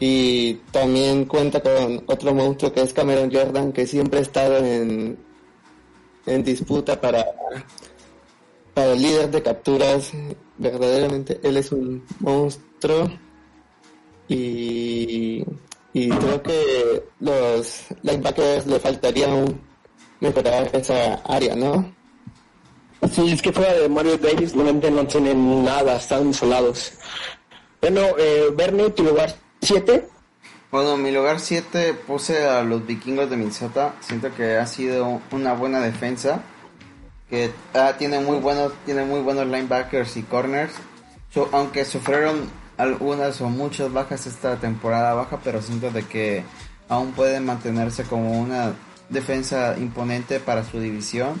[0.00, 5.18] Y también cuenta con otro monstruo que es Cameron Jordan, que siempre ha estado en,
[6.26, 7.24] en disputa para,
[8.74, 10.12] para el líder de capturas.
[10.56, 13.10] Verdaderamente él es un monstruo.
[14.28, 15.44] Y,
[15.92, 19.60] y creo que los linebackers le faltaría un
[20.20, 21.97] mejorar esa área, ¿no?
[23.06, 26.92] Sí, es que fuera de Mario Davis realmente no tienen nada, están isolados.
[27.80, 30.08] Bueno, eh, Bernie, tu lugar 7.
[30.72, 33.94] Bueno, mi lugar 7 puse a los vikingos de Minnesota.
[34.00, 36.42] Siento que ha sido una buena defensa.
[37.30, 40.72] Que ah, tiene muy buenos, tiene muy buenos linebackers y corners.
[41.52, 46.42] aunque sufrieron algunas o muchas bajas esta temporada baja, pero siento de que
[46.88, 48.72] aún pueden mantenerse como una
[49.08, 51.40] defensa imponente para su división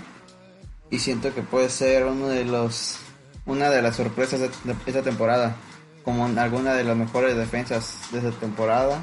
[0.90, 2.98] y siento que puede ser uno de los
[3.46, 4.50] una de las sorpresas de,
[4.86, 5.56] esta temporada
[6.04, 9.02] como alguna de las mejores defensas de esta temporada.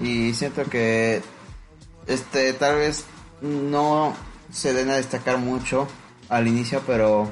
[0.00, 1.22] Y siento que
[2.06, 3.04] este tal vez
[3.40, 4.14] no
[4.50, 5.88] se den a destacar mucho
[6.28, 7.30] al inicio pero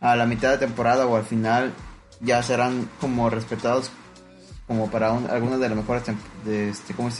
[0.00, 1.72] a la mitad de temporada o al final
[2.20, 3.90] ya serán como respetados
[4.66, 6.04] como para un, algunas de las mejores
[6.46, 7.10] este cómo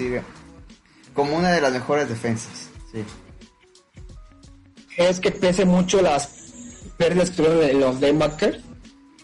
[1.15, 2.71] como una de las mejores defensas.
[2.93, 3.05] Sí
[4.97, 6.29] es que pese mucho las
[6.97, 8.59] pérdidas que tuvieron los linebackers.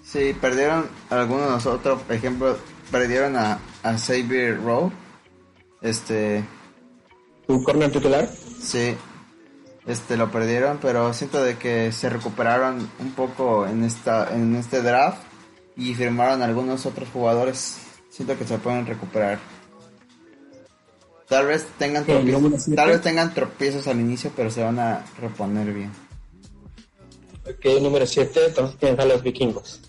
[0.04, 2.58] Sí, perdieron algunos nosotros, por ejemplo,
[2.90, 4.90] perdieron a, a Xavier Rowe,
[5.82, 6.44] este...
[7.46, 8.28] ¿Un corner titular?
[8.60, 8.94] Sí,
[9.86, 14.82] este lo perdieron, pero siento de que se recuperaron un poco en esta en este
[14.82, 15.22] draft
[15.76, 17.78] y firmaron algunos otros jugadores.
[18.10, 19.38] Siento que se pueden recuperar.
[21.28, 25.72] Tal vez tengan tropiezos, tal vez tengan tropiezos al inicio, pero se van a reponer
[25.74, 25.92] bien.
[27.46, 29.80] Ok, número 7, entonces tienes a los vikingos.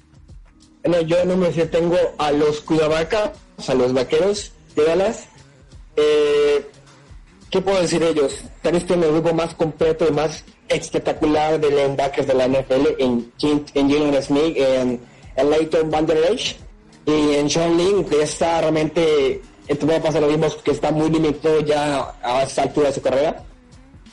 [0.83, 3.31] Bueno, yo número 7 tengo a los Cuidabaca,
[3.67, 5.27] a los vaqueros de Dallas.
[5.95, 6.65] Eh,
[7.49, 8.41] ¿Qué puedo decir de ellos?
[8.61, 12.87] Tal vez tienen el grupo más completo y más espectacular de linebackers de la NFL
[12.99, 14.99] en, en Jalen Smith, en,
[15.35, 16.37] en Leighton Van Der
[17.05, 20.91] y en Sean Lin, que está realmente esto va a pasar lo mismo que está
[20.91, 23.43] muy limitado ya a esta altura de su carrera.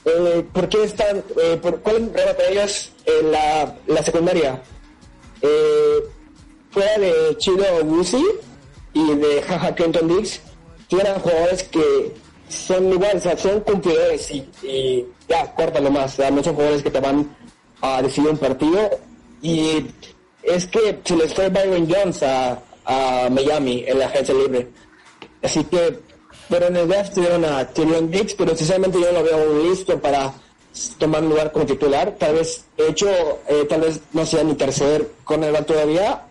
[0.05, 4.62] Eh, ¿Por qué están, eh, por, cuál es para ellos en la, la secundaria?
[5.40, 6.05] Eh,
[6.71, 8.23] fuera de Chido Wusi
[8.92, 10.40] y de Jaja Kenton Diggs,
[10.88, 12.12] tienen jugadores que
[12.51, 16.83] son igual, o sea, son cumplidores y, y ya, córtalo más, o no son jugadores
[16.83, 17.35] que te van
[17.81, 18.90] a decidir un partido
[19.40, 19.87] y
[20.42, 24.69] es que se les fue Byron Jones a, a Miami en la agencia libre
[25.46, 26.00] Así que,
[26.48, 29.96] pero en el draft tuvieron a Tyrion Dix, pero sinceramente yo no lo veo listo
[30.00, 30.35] para
[30.98, 32.16] tomar un lugar como titular.
[32.18, 33.09] Tal vez, hecho,
[33.46, 36.22] eh, tal vez no sea ni tercer con el todavía.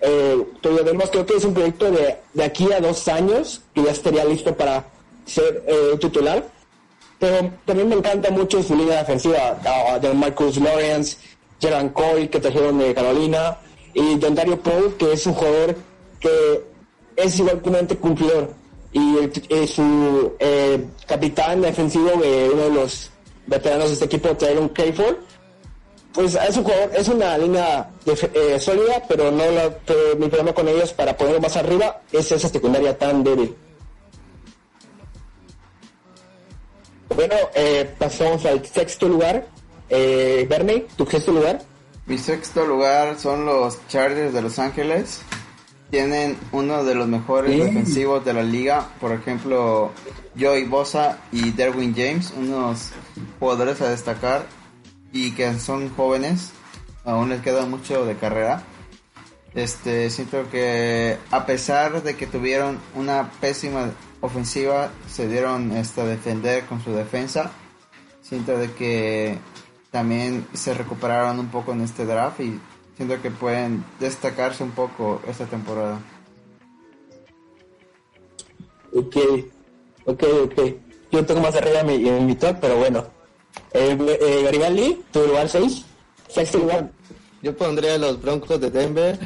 [0.00, 3.82] Eh, todavía vemos, creo que es un proyecto de, de aquí a dos años que
[3.82, 4.86] ya estaría listo para
[5.26, 6.42] ser eh, titular.
[7.18, 9.60] Pero también me encanta mucho su línea defensiva
[10.00, 11.18] de Marcus Lawrence,
[11.60, 13.58] Gerard Cole, que trajeron de Carolina,
[13.92, 15.76] y Don Dario Paul, que es un jugador
[16.18, 16.69] que
[17.22, 18.54] es igualmente cumplidor
[18.92, 19.16] y
[19.48, 23.10] eh, su eh, capitán defensivo de uno de los
[23.46, 25.16] veteranos de este equipo, Tyron Cayford,
[26.12, 29.44] pues es un jugador, es una línea eh, sólida, pero no
[30.18, 33.54] mi problema con ellos para ponerlo más arriba es esa secundaria tan débil.
[37.14, 37.34] Bueno,
[37.98, 39.46] pasamos al sexto lugar.
[39.88, 41.60] Eh, Bernie, tu sexto lugar.
[42.06, 45.20] Mi sexto lugar son los Chargers de Los Ángeles
[45.90, 49.90] tienen uno de los mejores defensivos de la liga, por ejemplo,
[50.38, 52.90] Joey Bosa y Derwin James, unos
[53.38, 54.46] jugadores a destacar
[55.12, 56.52] y que son jóvenes,
[57.04, 58.62] aún les queda mucho de carrera.
[59.54, 66.04] Este, siento que a pesar de que tuvieron una pésima ofensiva, se dieron este, a
[66.04, 67.50] defender con su defensa.
[68.22, 69.38] Siento de que
[69.90, 72.60] también se recuperaron un poco en este draft y
[73.00, 75.98] siento que pueden destacarse un poco esta temporada.
[78.94, 79.16] Ok,
[80.04, 80.60] ok, ok.
[81.10, 83.06] Yo tengo más arriba en mi, top, pero bueno.
[83.72, 85.82] Eh, eh, Garibaldi, tu lugar 6,
[86.28, 86.90] sexto lugar.
[87.40, 89.18] Yo pondría a los Broncos de Denver.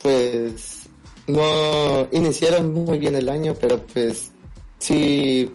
[0.00, 0.88] Pues
[1.26, 4.32] no iniciaron muy bien el año, pero pues
[4.78, 5.52] sí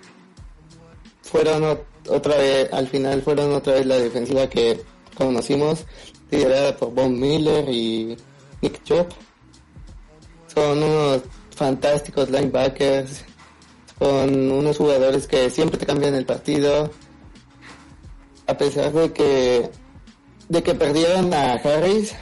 [1.23, 4.79] fueron otra vez, al final fueron otra vez la defensiva que
[5.17, 5.85] conocimos
[6.31, 8.17] liderada por Von Miller y
[8.61, 9.11] Nick Chop.
[10.47, 11.21] Son unos
[11.55, 13.23] fantásticos linebackers,
[13.97, 16.89] con unos jugadores que siempre te cambian el partido.
[18.47, 19.69] A pesar de que
[20.49, 22.15] de que perdieron a Harris,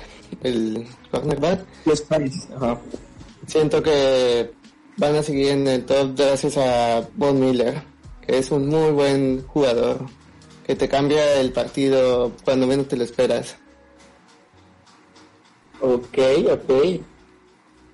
[0.43, 2.47] el cornerback, los Paris,
[3.47, 4.51] siento que
[4.97, 7.81] van a seguir en el top gracias a Von Miller,
[8.21, 10.05] que es un muy buen jugador,
[10.65, 13.55] que te cambia el partido cuando menos te lo esperas.
[15.81, 16.17] Ok,
[16.51, 17.01] ok.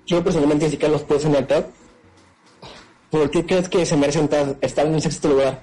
[0.06, 1.64] Yo personalmente sí que los puse en el top.
[3.10, 4.28] ¿Por qué crees que se merecen
[4.60, 5.62] estar en el sexto lugar?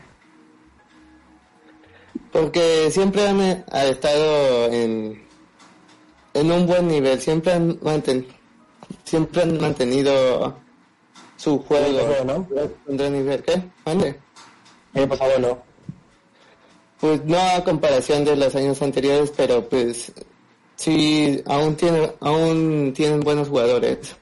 [2.31, 5.21] Porque siempre han estado en,
[6.33, 7.77] en un buen nivel, siempre han,
[9.03, 10.55] siempre han mantenido
[11.35, 12.07] su juego.
[12.25, 12.47] ¿no?
[12.87, 13.61] ¿En nivel qué?
[13.85, 14.15] ¿Mande?
[14.93, 15.61] El pasado no.
[16.99, 20.13] Pues no a comparación de los años anteriores, pero pues
[20.81, 24.15] sí, aún, tiene, aún tienen buenos jugadores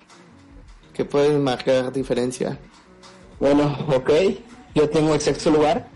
[0.93, 2.59] que pueden marcar diferencia.
[3.39, 4.11] Bueno, ok.
[4.75, 5.87] Yo tengo el sexto lugar.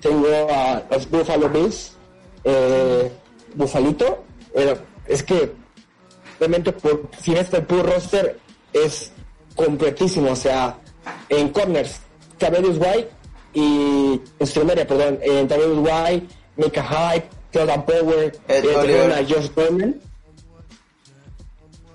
[0.00, 1.96] Tengo a los Buffalo Bills.
[2.44, 3.10] Eh,
[3.54, 4.24] Bufalito.
[5.06, 5.52] es que
[6.38, 8.38] realmente por, si este puro roster
[8.72, 9.12] es
[9.56, 10.32] completísimo.
[10.32, 10.78] O sea,
[11.28, 12.00] en corners,
[12.38, 13.10] Tabelius White
[13.54, 20.00] y en perdón, en Tabelius White, Mika Hype, Jordan Power, eh, Josh Norman.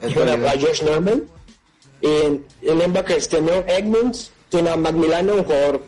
[0.02, 1.24] A Josh Norman.
[2.02, 5.82] En el linebacker tiene Edmonds, tiene a Macmillan, un jugador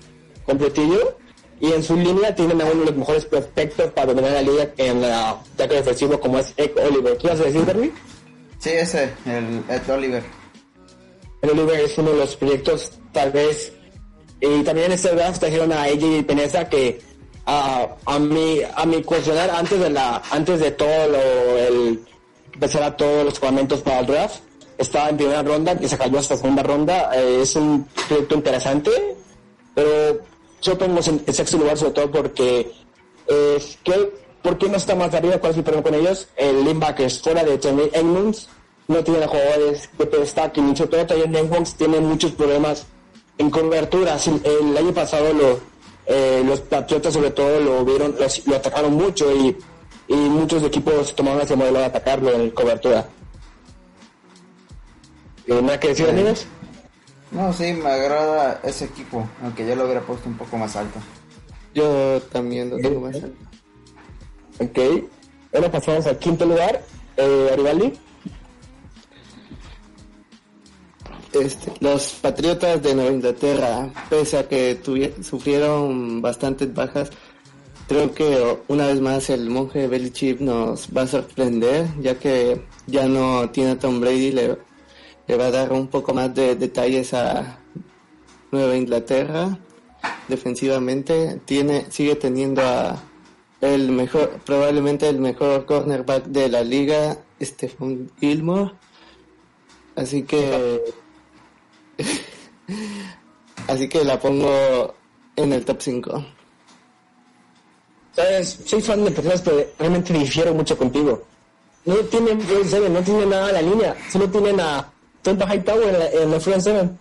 [0.46, 1.18] completillo.
[1.60, 4.70] Y en su línea tienen a uno de los mejores prospectos para dominar la liga
[4.78, 7.18] en la ataque defensivo como es Ed Oliver.
[7.18, 7.94] ¿Qué vas a decir?
[8.60, 10.24] Sí, ese, el Ed Oliver.
[11.42, 13.74] Ed Oliver es uno de los proyectos tal vez...
[14.40, 17.02] Y también en este draft trajeron a AJ Peneza que
[17.48, 22.00] a, a mi a mi cuestionar antes de la antes de todo lo el
[22.58, 24.40] empezar a todos los jugamentos para el draft
[24.80, 27.12] estaba en primera ronda y se cayó hasta segunda ronda.
[27.16, 28.92] Eh, es un proyecto interesante,
[29.76, 30.20] pero
[30.62, 32.72] yo pongo en sexto lugar sobre todo porque
[33.28, 33.58] eh,
[34.42, 35.38] ¿por qué no está más arriba?
[35.38, 36.28] ¿Cuál es el problema con ellos?
[36.36, 38.50] El linebacker fuera de Tony Edmonds,
[38.88, 42.88] no tiene jugadores de y sobre todo también Edmonds tiene muchos problemas
[43.38, 44.28] en coberturas.
[44.28, 45.60] El, año pasado lo,
[46.08, 48.16] eh, los Patriotas sobre todo lo vieron,
[48.46, 49.56] lo atacaron mucho y,
[50.08, 53.08] y muchos equipos tomaron ese modelo de atacarlo en cobertura.
[55.48, 56.46] ¿Nada que decir, amigos?
[57.32, 61.00] No, sí, me agrada ese equipo, aunque yo lo hubiera puesto un poco más alto.
[61.74, 63.38] Yo también lo tengo más alto.
[64.60, 64.80] Ok,
[65.54, 66.82] ahora pasamos al quinto lugar,
[67.18, 67.94] eh, Aribaldi.
[71.34, 74.80] Este, los Patriotas de Nueva Inglaterra, pese a que
[75.22, 77.12] sufrieron bastantes bajas,
[77.88, 83.08] creo que una vez más el monje Belichick nos va a sorprender, ya que ya
[83.08, 84.58] no tiene a Tom Brady, le,
[85.28, 87.60] le va a dar un poco más de detalles a
[88.52, 89.58] Nueva Inglaterra
[90.28, 91.40] defensivamente.
[91.46, 93.02] Tiene sigue teniendo a
[93.62, 98.74] el mejor probablemente el mejor cornerback de la liga Stephen Gilmore.
[99.96, 100.82] Así que
[103.68, 104.94] así que la pongo
[105.36, 106.37] en el top 5
[108.18, 111.24] sabes soy fan de personas que realmente difiero mucho contigo
[111.86, 112.38] no tienen
[112.94, 114.92] no tienen nada a la línea solo tienen a
[115.36, 116.98] High Tower en la, en la Front Seven.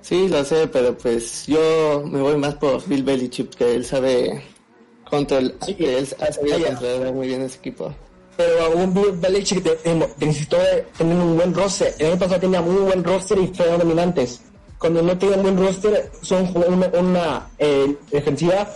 [0.00, 4.40] Sí, lo sé, pero pues yo me voy más por Bill Belichick, que él sabe
[5.10, 7.92] control, que él ha sabido controlar muy bien ese equipo.
[8.36, 9.64] Pero un Bill Belichick
[10.20, 10.58] necesitó
[10.96, 11.92] tener un buen roster.
[11.98, 14.42] El año pasado tenía muy buen roster y fueron dominantes.
[14.78, 18.68] Cuando no tienen buen roster, son una, una eh, defensiva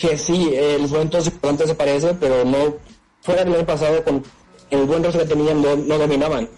[0.00, 2.78] que sí, eh, los momentos importantes se parece, pero no
[3.20, 4.24] fuera del año pasado con
[4.70, 6.48] el buen roster que tenían no, no dominaban.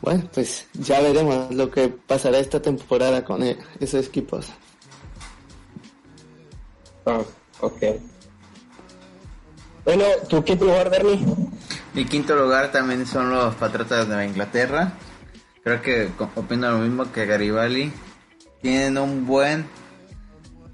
[0.00, 4.46] Bueno, pues ya veremos lo que pasará esta temporada con e-, esos equipos.
[7.04, 7.20] Ah,
[7.60, 7.82] ok.
[9.84, 11.20] Bueno, ¿tu quinto lugar, Bernie?
[11.92, 14.94] Mi quinto lugar también son los Patriotas de Nueva Inglaterra.
[15.62, 17.92] Creo que opino lo mismo que Garibaldi.
[18.62, 19.66] Tienen un buen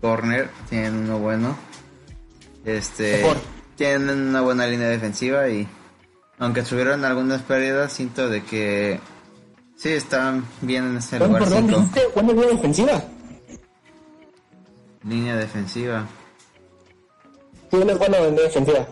[0.01, 1.57] corner, tienen uno bueno.
[2.65, 3.25] Este,
[3.77, 5.67] tienen una buena línea defensiva y
[6.39, 9.01] aunque tuvieron algunas pérdidas, siento de que
[9.79, 11.45] Sí, están bien en ese lugar.
[11.45, 13.03] Perdón, ¿dijiste línea defensiva?
[15.05, 16.07] Línea defensiva.
[17.71, 18.87] ¿Quién es bueno en línea defensiva?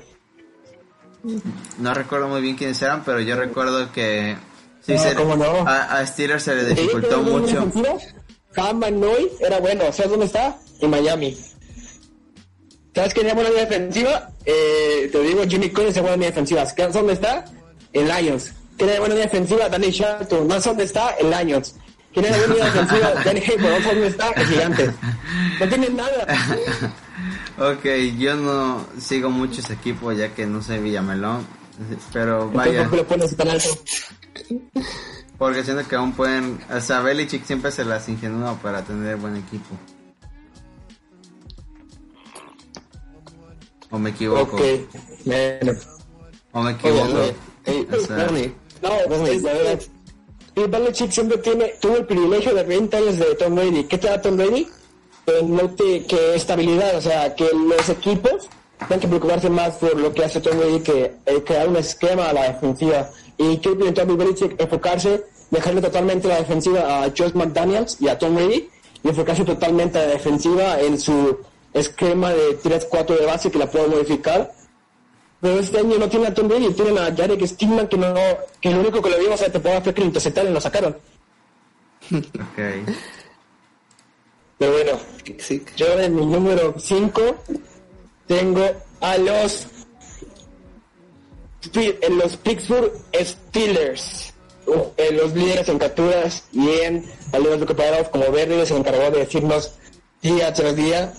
[1.79, 4.37] No recuerdo muy bien quiénes eran, pero yo recuerdo que
[4.81, 5.69] sí, no, se no?
[5.69, 7.69] a, a, Steelers se le dificultó mucho.
[8.53, 10.57] Cam Noy era bueno, ¿sabes dónde está?
[10.81, 11.37] En Miami.
[12.95, 14.31] ¿Sabes quién era buena línea defensiva?
[14.45, 16.65] Eh, te digo, Jimmy Collins es buena línea defensiva.
[16.65, 17.45] ¿Sabes dónde está?
[17.93, 18.53] En Lions.
[18.77, 20.47] Tiene buena defensiva Danny Shelton.
[20.47, 21.11] ¿Más dónde está?
[21.19, 21.75] El Lions.
[22.13, 23.71] Tiene buena defensiva Danny Hayford.
[23.71, 24.31] ¿Más dónde está?
[24.31, 24.95] El Gigante.
[25.61, 26.27] No tienen nada.
[27.73, 27.85] ok,
[28.19, 31.47] yo no sigo mucho ese equipo ya que no sé Villamelón.
[32.13, 32.83] Pero vaya.
[32.85, 33.69] ¿Por qué lo pones tan alto?
[35.37, 39.37] Porque siento que aún pueden, o sea, Belichick siempre se las ingenúa para tener buen
[39.37, 39.77] equipo.
[43.97, 44.57] ¿O me equivoco?
[44.57, 44.63] Ok,
[45.25, 45.73] bueno.
[46.53, 47.19] ¿O me equivoco?
[47.65, 48.17] Ey, O sea-
[48.83, 49.81] No, Bernie, es verdad.
[50.55, 53.85] Y Belichick siempre tiene, tuvo el privilegio de 20 años de Tom Brady.
[53.85, 54.69] ¿Qué te da Tom Brady?
[55.25, 59.99] Que, no te, que estabilidad, o sea, que los equipos tienen que preocuparse más por
[59.99, 63.11] lo que hace Tom Brady que eh, crear un esquema a la defensiva.
[63.39, 64.61] ¿Y qué intentó Belichick?
[64.61, 68.69] Enfocarse, dejarle totalmente la defensiva a Josh McDaniels y a Tom Brady
[69.03, 71.39] y enfocarse totalmente a la defensiva en su
[71.77, 74.53] esquema de 3-4 de base que la puedo modificar
[75.41, 78.15] pero este año no tiene a Tom Brady, tienen a Jarek Stigman que no,
[78.61, 80.61] que lo único que le vimos a la temporada fue que lo interceptaron y lo
[80.61, 80.97] sacaron.
[82.13, 82.95] Ok.
[84.59, 84.93] Pero bueno,
[85.39, 85.63] sí.
[85.77, 87.37] yo en mi número 5
[88.27, 88.65] tengo
[89.01, 89.67] a los
[91.75, 94.33] en los Pittsburgh Steelers.
[94.67, 99.19] Uh, eh, los líderes en capturas y en salidas recuperados como Verde se encargó de
[99.19, 99.75] decirnos
[100.23, 101.13] día tras día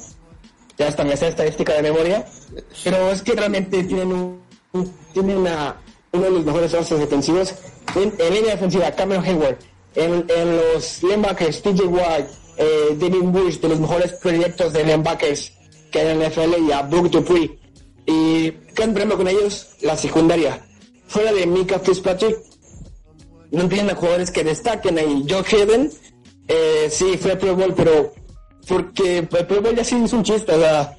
[0.78, 2.26] ya hasta me sé estadística de memoria.
[2.84, 4.42] Pero es que realmente tienen un,
[5.14, 5.76] tienen a
[6.12, 7.56] uno de los mejores bases defensivos
[7.96, 9.58] en, en línea defensiva Cameron Hayward.
[9.96, 15.52] En, en los linebackers TJ Watt eh, Devin Bush de los mejores proyectos de linebackers
[15.92, 17.58] que hay en la NFL y a Brook Dupree
[18.06, 20.66] y gran problema con ellos la secundaria.
[21.08, 22.38] Fuera de Mika Fitzpatrick
[23.52, 25.26] no tienen a jugadores que destaquen ahí.
[25.30, 25.92] Joe Hayden,
[26.48, 28.14] eh, sí, fue Pro Bowl, pero
[28.68, 30.96] porque Pro Bowl ya sí es un chiste, o sea,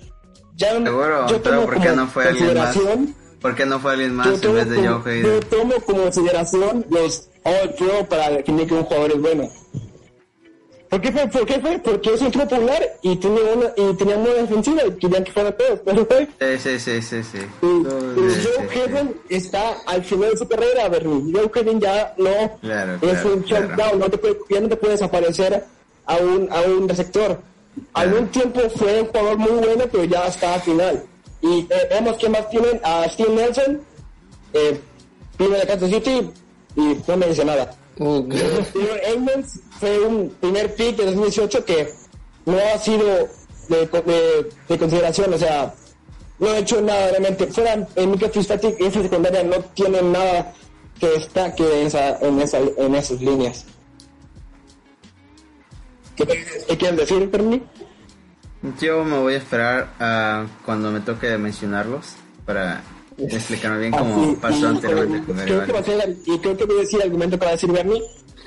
[0.56, 2.74] ya Seguro, yo pero tomo ¿por qué como no fue alguien más?
[2.76, 5.24] consideración- ¿Por qué no fue alguien más yo en tomo vez de como- Joe Hayden?
[5.26, 9.48] Yo tomo como consideración los All Pro para definir que un jugador es bueno.
[10.90, 11.28] ¿Por qué fue?
[11.28, 11.78] ¿Por qué fue?
[11.80, 15.32] Porque es un equipo popular y tenía una, y tenía una defensiva y querían que
[15.32, 16.26] fuera todos, pero fue.
[16.40, 17.38] Sí, sí, sí, sí, sí.
[17.60, 18.68] Y, Joe.
[18.84, 21.30] Hayden está al final de su carrera, Bernie.
[21.32, 23.66] Joe Hayden ya no Claro, es claro, un claro.
[23.68, 25.62] shutdown, no te puede, ya no te puedes aparecer
[26.06, 27.38] a un, a un receptor.
[27.92, 31.04] Algún tiempo fue un jugador muy bueno, pero ya está al final.
[31.40, 33.80] Y eh, vemos que más tienen a Steve Nelson,
[34.52, 34.80] eh,
[35.38, 36.30] de Kansas City
[36.76, 37.70] y no me dice nada.
[39.04, 41.92] Edmonds fue un primer pick de 2018 que
[42.46, 43.28] no ha sido
[43.68, 45.74] de, de- de consideración, o sea,
[46.38, 47.46] no ha hecho nada realmente.
[47.48, 50.52] Fuera en Fitzpatrick y secundaria no tienen nada
[50.98, 53.64] que destaque en, esa, en, esa, en esas líneas.
[56.18, 57.62] ¿Qué, qué quieres decir, Perni?
[58.80, 62.14] Yo me voy a esperar a cuando me toque mencionarlos
[62.44, 62.82] para
[63.16, 66.56] explicarme bien cómo Así, pasó y, anteriormente con creo que va a ser, y creo
[66.56, 68.02] que voy a decir el argumento para decir Bernie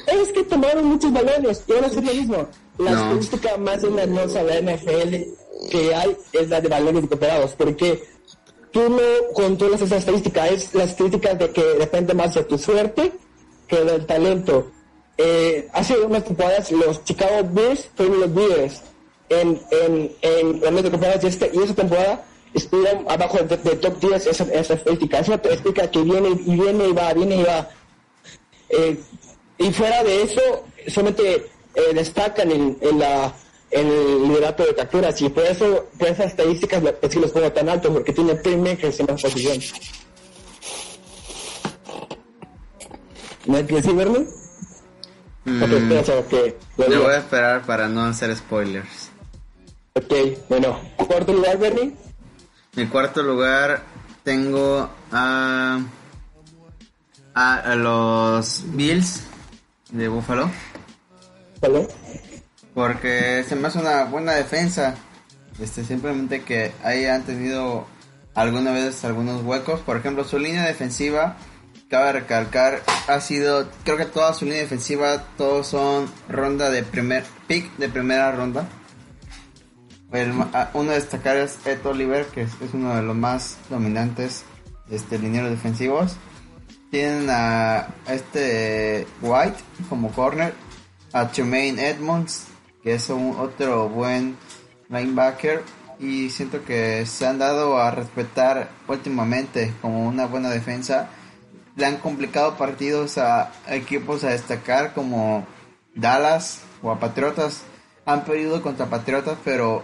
[0.08, 2.48] es que tomaron muchos balones y van a hacer lo mismo
[2.78, 2.98] la No.
[3.04, 5.16] estadística más engañosa de la NFL
[5.70, 8.04] que hay es la de balones recuperados porque
[8.72, 13.12] tú no controlas esa estadística es la estadística de que depende más de tu suerte
[13.68, 14.72] que del talento
[15.24, 18.82] eh, hace unas temporadas los Chicago Bulls fueron los líderes
[19.30, 24.00] en, en, en balones recuperados y, este, y esa temporada estuvieron abajo de, de top
[24.00, 27.44] 10 esa, esa estadística es una estadística que viene y viene y va viene y
[27.44, 27.70] va
[28.70, 28.98] eh,
[29.58, 31.36] y fuera de eso, solamente
[31.76, 33.34] eh, destacan en, en la
[33.70, 37.52] en el liderato de capturas y por eso, por esas estadísticas es que los pongo
[37.54, 39.60] tan alto porque tiene playmakers en la posición.
[43.46, 44.28] ¿No hay que decir, Vernon?
[45.46, 47.00] Mm, Ok, espera, chavo, que lo me diga.
[47.00, 49.10] voy a esperar para no hacer spoilers.
[49.94, 50.14] Ok,
[50.50, 51.96] bueno, cuarto lugar, Bernie.
[52.76, 53.84] En cuarto lugar
[54.24, 55.80] tengo a,
[57.34, 59.24] a, a los Bills
[59.90, 60.50] de Buffalo.
[61.60, 61.88] ¿Vale?
[62.74, 64.96] Porque se me hace una buena defensa.
[65.60, 67.86] Este, simplemente que hayan tenido
[68.34, 69.82] alguna vez algunos huecos.
[69.82, 71.36] Por ejemplo, su línea defensiva,
[71.92, 77.26] cabe recalcar, ha sido, creo que toda su línea defensiva, todos son ronda de primer,
[77.48, 78.68] pick de primera ronda.
[80.74, 84.46] Uno a destacar es Ed Oliver, que es, uno de los más dominantes
[84.90, 86.16] este, linieros defensivos.
[86.92, 89.58] Tienen a, a este White
[89.90, 90.54] como corner,
[91.12, 92.46] a Tremaine Edmonds,
[92.84, 94.38] que es un otro buen
[94.90, 95.62] linebacker.
[96.00, 101.10] Y siento que se han dado a respetar últimamente como una buena defensa.
[101.82, 105.48] Le han complicado partidos a equipos a destacar como
[105.96, 107.64] Dallas o a Patriotas.
[108.06, 109.82] Han perdido contra Patriotas, pero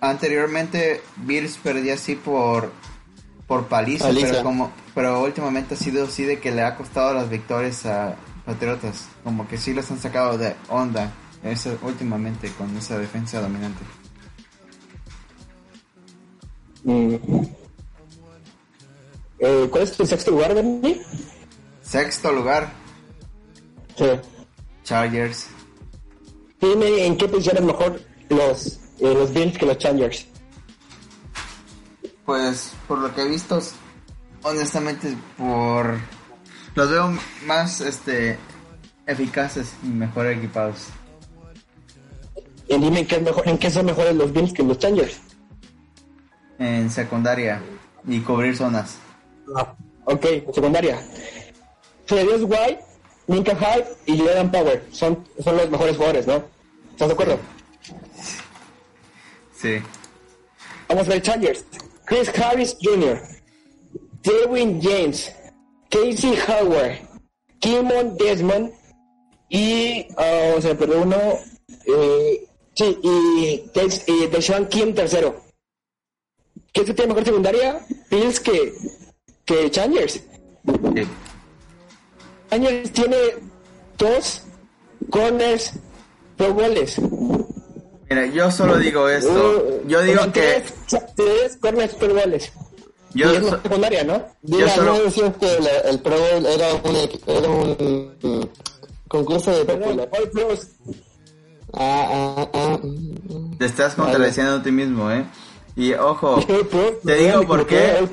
[0.00, 2.72] anteriormente Bills perdía así por
[3.46, 4.26] por paliza, Paliza.
[4.26, 8.16] pero como pero últimamente ha sido así de que le ha costado las victorias a
[8.44, 11.12] Patriotas, como que sí los han sacado de onda
[11.44, 13.84] eso últimamente con esa defensa dominante.
[16.82, 17.14] Mm.
[19.38, 21.00] Eh, ¿Cuál es tu sexto lugar, Bernie?
[21.86, 22.72] Sexto lugar,
[23.96, 24.06] Sí.
[24.82, 25.46] Chargers.
[26.60, 30.26] Dime en qué es mejor los, eh, los Bills que los Chargers.
[32.24, 33.60] Pues por lo que he visto,
[34.42, 35.98] honestamente por
[36.74, 37.16] los veo
[37.46, 38.36] más este
[39.06, 40.88] eficaces y mejor equipados.
[42.68, 45.20] Y dime en qué, es mejor, en qué son mejores los Bills que los Chargers.
[46.58, 47.62] En secundaria
[48.08, 48.96] y cubrir zonas.
[50.04, 50.98] Ok, secundaria.
[52.06, 52.80] Frederius White,
[53.26, 56.44] Minka Hyde y Jordan Power son, son los mejores jugadores, ¿no?
[56.92, 57.38] ¿Estás de acuerdo?
[59.52, 59.78] Sí.
[60.88, 61.64] Vamos a ver Chargers.
[62.04, 63.20] Chris Harris Jr.,
[64.22, 65.32] Derwin James,
[65.90, 66.98] Casey Howard,
[67.58, 68.72] Kimon Desmond
[69.48, 71.16] y, o sea, perdón, uno,
[71.86, 73.70] eh, sí, y,
[74.06, 75.42] y Deshaun Kim tercero.
[76.72, 77.80] ¿Qué es que tiene mejor secundaria?
[78.10, 78.72] Bills que,
[79.44, 80.14] que Chargers.
[80.94, 81.06] Sí.
[82.48, 83.16] Tiene
[83.98, 84.42] dos
[85.10, 85.72] corners
[86.36, 87.00] pro goles.
[88.08, 89.32] Mira, yo solo digo esto.
[89.84, 92.52] Uh, Yo digo que tres, tres corners pro goles.
[93.14, 94.22] yo y es so- secundaria, ¿no?
[94.42, 98.42] Diga, solo- no decías que la- el Pro Bowl era un, equi- era un mm,
[99.08, 100.68] concurso de Pros.
[101.72, 102.78] Ah, ah, ah.
[103.58, 105.24] te estás contradiciendo a ti mismo, ¿eh?
[105.74, 106.40] Y ojo,
[107.04, 108.06] te digo por qué.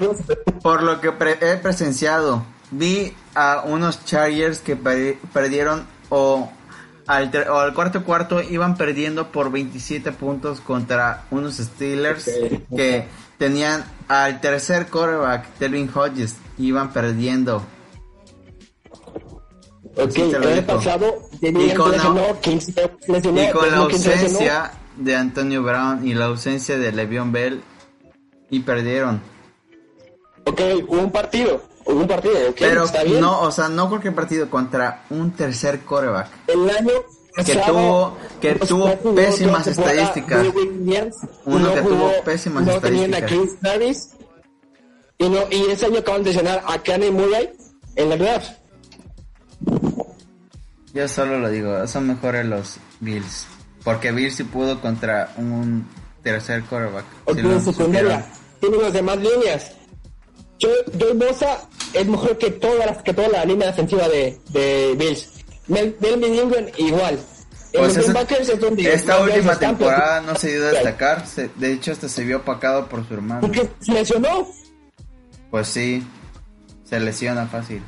[0.62, 2.44] Por lo que pre- he presenciado,
[2.78, 6.50] vi a unos Chargers que per- perdieron o
[7.08, 12.30] al, ter- o al cuarto cuarto iban perdiendo por 27 puntos contra unos Steelers
[12.76, 13.08] que
[13.38, 17.64] tenían al tercer quarterback, Telvin Hodges, iban perdiendo.
[19.96, 23.84] Ok, Sí, el pasado, Y tenían con la- lesionó, Y con la lesionó.
[23.84, 27.62] ausencia de Antonio Brown y la ausencia de Le'Veon Bell
[28.50, 29.22] y perdieron.
[30.46, 33.20] Ok, un partido, un partido, ok, Pero está bien.
[33.22, 36.28] no, o sea, no cualquier partido contra un tercer quarterback.
[36.48, 36.92] El año
[37.36, 40.46] Que pasado, tuvo- que tuvo pésimas la estadísticas.
[41.46, 43.60] Uno no que tuvo pésimas no tenían a estadísticas.
[43.62, 44.10] Chris Harris
[45.18, 47.50] y, no, y ese año acaban de lesionar a Kenny Murray
[47.96, 48.52] en el draft.
[50.94, 53.48] Yo solo lo digo, son mejores los Bills.
[53.84, 55.88] Porque Bills sí pudo contra un
[56.22, 57.06] tercer quarterback.
[57.26, 58.26] O tiene lo secundaria,
[58.60, 59.72] tiene las demás líneas.
[60.64, 64.96] Joe, Joey Bosa es mejor que todas las, que toda la línea defensiva de, de
[64.98, 65.30] Bills.
[65.68, 67.20] Mel, Melvin Ingram igual.
[67.74, 68.22] Pues los esa-
[68.54, 71.26] es donde esta última temporada no se dio a destacar.
[71.28, 73.42] se- de hecho, hasta se vio opacado por su hermano.
[73.42, 74.48] Porque se lesionó.
[75.52, 76.04] Pues sí,
[76.84, 77.82] se lesiona fácil.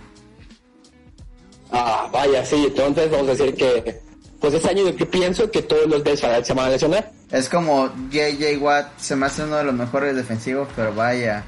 [1.71, 4.01] Ah, vaya, sí, entonces vamos a decir que,
[4.39, 7.11] pues ese año yo que pienso que todos los Bills se van a lesionar.
[7.32, 11.43] Es como JJ Watt, se me hace uno de los mejores defensivos, pero vaya,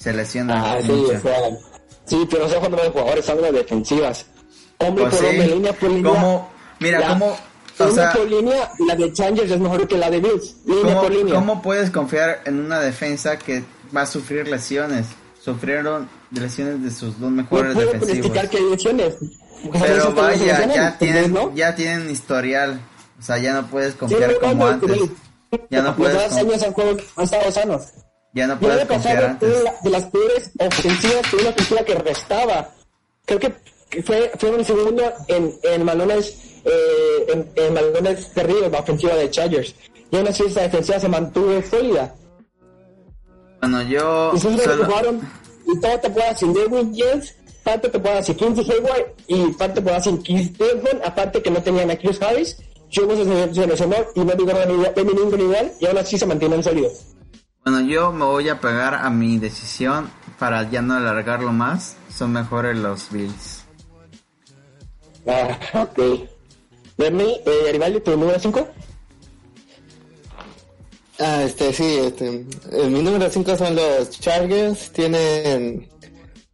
[0.00, 1.12] se lesiona Ah, sí, mucho.
[1.16, 1.50] o sea,
[2.06, 4.26] sí, pero no sé cuando los jugadores son de defensivas.
[4.78, 6.12] Hombre Pues por sí, hombre, línea por línea.
[6.12, 6.50] ¿Cómo?
[6.80, 7.26] Mira, la- ¿cómo?
[7.78, 10.56] O línea sea, por línea, la de Changers es mejor que la de Bills.
[10.66, 11.34] Línea ¿cómo, por línea.
[11.34, 13.62] cómo puedes confiar en una defensa que
[13.94, 15.06] va a sufrir lesiones?
[15.42, 18.32] Sufrieron lesiones de sus dos No mejores puedo defensivos.
[18.50, 19.14] que hay lesiones.
[19.72, 21.54] Pero vaya, ya entonces, tienen, ¿no?
[21.54, 22.80] ya tienen historial.
[23.18, 25.00] O sea, ya no puedes confiar no, como no, antes.
[25.70, 27.82] Ya no puedes con- años han, jugado- han estado sanos.
[28.32, 29.52] Ya no puedes confiar pasado antes.
[29.54, 32.70] fue la- de las peores ofensivas que una ofensiva que restaba.
[33.24, 33.54] Creo que
[34.04, 39.30] fue, fue el segundo en, en balones, eh, en, en balones perdidos, la ofensiva de
[39.30, 39.74] Chargers.
[40.12, 42.14] Y aún así esa defensiva se mantuvo sólida.
[43.60, 45.20] Bueno, yo Y siempre solo- jugaron,
[45.66, 50.22] y toda temporada sin Derwin James, parte temporada sin Quincy Hayward, y parte temporada sin
[50.22, 52.56] Keith Desmond, aparte que no tenían a Chris Harris.
[53.06, 54.46] Bosa se se lesionó y no digo
[54.96, 57.04] Benny Ingram igual, y aún así se mantienen sólidos.
[57.64, 61.96] Bueno, yo me voy a pegar a mi decisión para ya no alargarlo más.
[62.10, 63.64] Son mejores los Bills.
[65.26, 66.28] Ah, ok.
[66.96, 68.68] Bernie, eh, Garibaldi, tu número 5.
[71.18, 75.86] Ah, este, sí, este, eh, mi número 5 son los Chargers, tienen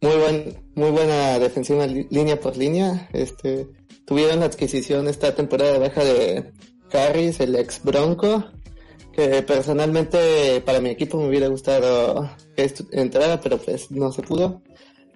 [0.01, 3.65] muy buen, muy buena defensiva línea por línea, este,
[4.05, 6.51] tuvieron la adquisición esta temporada baja de
[6.91, 8.43] Harris, el ex Bronco,
[9.17, 14.61] que personalmente para mi equipo me hubiera gustado que entrara, pero pues no se pudo,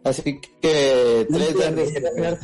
[0.04, 2.40] así que tres grandes corners,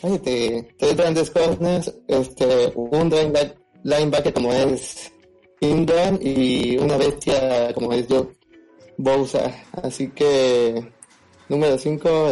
[0.00, 5.12] cállate, tres grandes corners, este, un lineback- linebacker como es
[5.60, 8.30] Ingram y una bestia como es yo,
[8.98, 9.52] Bousa.
[9.82, 10.92] Así que,
[11.48, 12.30] número 5,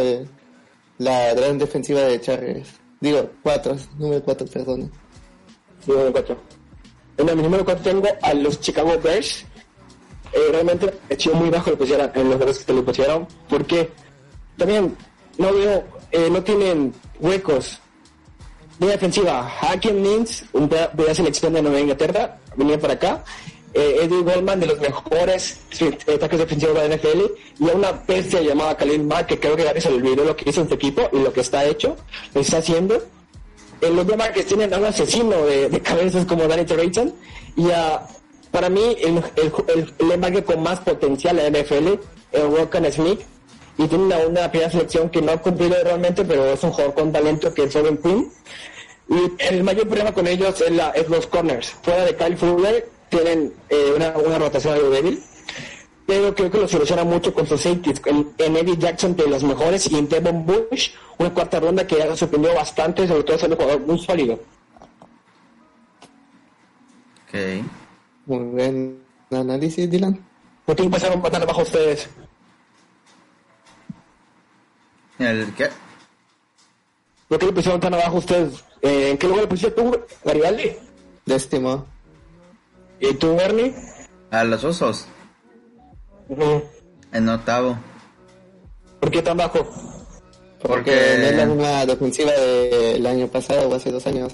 [0.99, 2.69] la gran defensiva de Chargers.
[3.01, 4.91] Digo, 4, número 4, perdón.
[5.85, 6.54] Número 4.
[7.17, 9.45] En mi número 4 tengo a los Chicago Bears.
[10.33, 13.89] Eh, realmente hecho muy bajo lo pusieron, en los números que le pusieron, porque
[14.57, 14.95] también
[15.37, 17.79] no veo, eh, no tienen huecos
[18.79, 23.23] de defensiva, Hakim Nins, un la selección de Nueva Inglaterra, venía para acá.
[23.73, 25.59] Eh, Eddie Goldman, de los mejores
[26.13, 27.21] ataques defensivos de la NFL,
[27.59, 30.49] y a una bestia llamada Khalil Mack, que creo que ya se olvidó lo que
[30.49, 31.97] hizo en su equipo y lo que está hecho,
[32.33, 33.01] lo está haciendo.
[33.85, 37.13] Eh, los que tienen a un asesino de, cabezas como Danny Trevathan,
[37.55, 38.01] y a,
[38.51, 41.99] para mí el, el, el, con más potencial de la NFL,
[42.31, 43.21] el Rokan Smith,
[43.77, 46.93] y tiene una, una primera selección que no ha cumplido realmente, pero es un jugador
[46.95, 48.31] con talento que es Robin Quinn.
[49.07, 51.75] Y el mayor problema con ellos es, la, es los corners.
[51.83, 55.21] Fuera de Kyle Fuller, tienen eh, una, una rotación algo débil.
[56.05, 58.01] Pero creo que lo soluciona mucho con sus safeties.
[58.05, 61.97] En, en Eddie Jackson, de los mejores, y en Devon Bush, una cuarta ronda que
[61.97, 64.39] ya sorprendió bastante, sobre todo siendo un jugador muy sólido.
[67.27, 67.65] Ok.
[68.27, 68.99] Muy buen
[69.31, 70.23] análisis, Dylan.
[70.65, 72.07] ¿Por qué empezaron tan abajo ustedes?
[75.17, 75.69] ¿El qué?
[77.27, 78.63] ¿Por qué le pusieron tan abajo ustedes?
[78.81, 80.73] Eh, ¿En qué lugar le pusiste tú, Garibaldi?
[81.25, 81.85] Décimo.
[82.99, 83.73] ¿Y tú, Bernie?
[84.31, 85.07] A los osos.
[87.11, 87.77] En octavo.
[88.99, 89.67] ¿Por qué tan bajo?
[90.61, 94.33] Porque no es la misma defensiva del año pasado o hace dos años.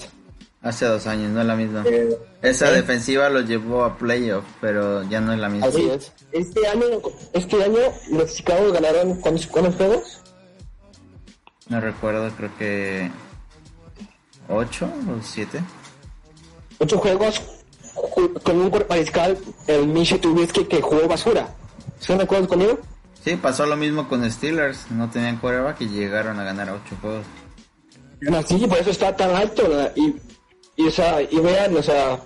[0.62, 1.84] Hace dos años, no es la misma.
[1.88, 5.68] Eh, Esa eh, defensiva los llevó a playoff, pero ya no es la misma.
[5.68, 6.12] Así es.
[6.32, 6.86] Este año,
[7.34, 7.80] este año
[8.12, 10.22] los Chicago ganaron ¿cuántos, cuántos juegos?
[11.68, 13.12] No recuerdo, creo que...
[14.50, 15.62] ¿Ocho o siete?
[16.80, 17.42] Ocho juegos
[17.96, 19.38] ju- con un cuerpo mariscal,
[19.68, 21.54] el Michi Trubisky, que jugó basura.
[22.02, 22.80] ¿Están de acuerdo conmigo?
[23.24, 24.90] Sí, pasó lo mismo con Steelers.
[24.90, 27.26] No tenían quarterback y llegaron a ganar ocho juegos.
[28.22, 29.70] No, sí, por eso está tan alto.
[29.70, 29.94] ¿verdad?
[29.96, 30.16] Y,
[30.76, 32.20] y, o sea, y vean, o sea,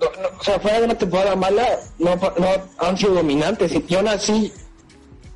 [0.00, 1.66] no, no, o sea, fuera de una temporada mala,
[1.98, 3.72] no, no han sido dominantes.
[3.86, 4.50] Y aún así,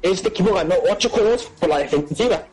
[0.00, 2.46] este equipo ganó ocho juegos por la defensiva.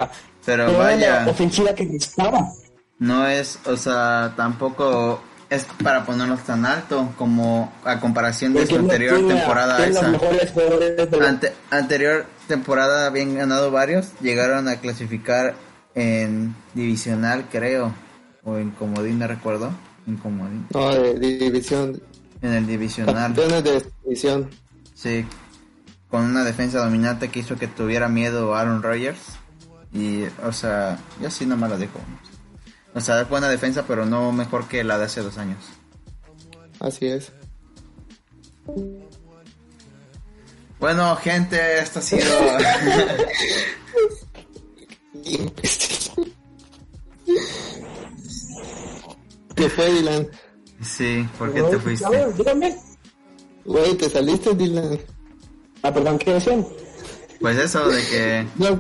[0.46, 1.24] Pero vaya.
[1.24, 2.52] la ofensiva que necesitaba.
[3.00, 5.22] No es, o sea, tampoco
[5.52, 11.28] es para ponerlos tan alto como a comparación de su anterior tiene temporada los esa.
[11.28, 15.54] Ante- anterior temporada habían ganado varios, llegaron a clasificar
[15.94, 17.94] en divisional, creo,
[18.44, 19.72] o en comodín, no recuerdo,
[20.08, 22.02] en comodín, No, de división.
[22.42, 24.50] en el divisional, de división.
[24.96, 25.26] sí,
[26.10, 29.20] con una defensa dominante que hizo que tuviera miedo Aaron Rodgers
[29.94, 32.00] y, o sea, yo sí no me lo dejo.
[32.94, 35.64] O sea, es buena defensa, pero no mejor que la de hace dos años.
[36.80, 37.32] Así es.
[40.80, 42.26] Bueno, gente, esto ha sido...
[49.56, 50.28] ¿Qué fue, Dylan?
[50.82, 52.06] sí, ¿por qué te fuiste?
[52.06, 52.76] A ver, díganme.
[53.64, 55.00] Güey, ¿te saliste, Dylan?
[55.84, 56.66] Ah, perdón, ¿qué decían?
[57.40, 58.80] Pues eso de que No,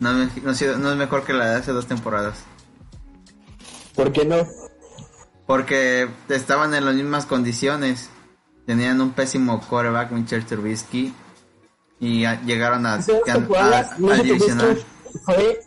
[0.00, 2.44] no es mejor que la de hace dos temporadas.
[3.94, 4.46] ¿Por qué no?
[5.46, 8.08] Porque estaban en las mismas condiciones.
[8.66, 11.12] Tenían un pésimo quarterback, Mitchell Trubisky.
[11.98, 13.22] Y a- llegaron a, Hace dos
[13.58, 14.82] a, divisional.
[15.24, 15.60] Fue,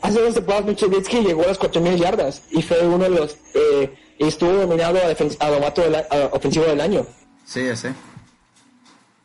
[0.00, 3.36] hace dos temporadas Mitchell Trubisky llegó a las 4.000 yardas y fue uno de los,
[3.54, 5.96] eh, y estuvo nominado a, novato del
[6.32, 7.06] ofensivo del año.
[7.44, 7.92] Sí, ya sé.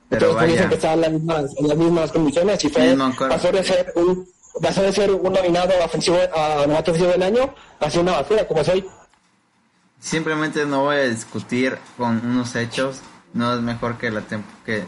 [0.10, 2.70] Pero Entonces, por eso vaya, que estaba en las mismas, en las mismas condiciones y
[2.70, 2.98] fue,
[3.30, 4.28] pasó de ser un,
[4.62, 8.12] pasó de ser un nominado a ofensivo, a novato ofensivo del año a ser una
[8.14, 8.86] basura como soy.
[10.00, 13.00] simplemente no voy a discutir con unos hechos.
[13.34, 14.22] No es mejor que la
[14.66, 14.84] que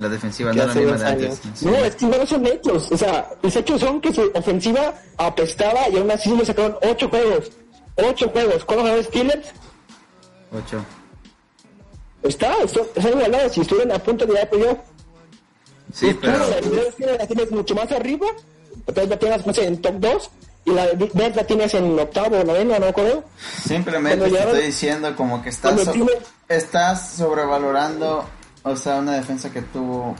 [0.00, 1.40] la defensiva, no la misma de antes.
[1.54, 1.66] Sí.
[1.66, 2.90] No, es que no son hechos.
[2.90, 7.08] O sea, los hechos son que su ofensiva apestaba y aún así le sacaron ocho
[7.08, 7.52] juegos.
[7.96, 8.64] Ocho juegos.
[8.64, 9.48] ¿Cuántos ganó Steelers?
[10.50, 10.84] Ocho.
[12.24, 13.52] Está, está- están igualados.
[13.52, 14.78] Si estuvieran a punto de llegar a yo.
[15.92, 16.38] Sí, pero...
[16.38, 18.26] La de Steelers la tienes mucho más arriba.
[18.86, 20.30] Entonces la tienes no sé, en top 2.
[20.66, 23.22] Y la de Big la tienes en octavo o noveno, no creo.
[23.66, 25.92] Simplemente te estoy diciendo como que estás, so-
[26.48, 28.24] estás sobrevalorando,
[28.62, 30.16] o sea, una defensa que tuvo,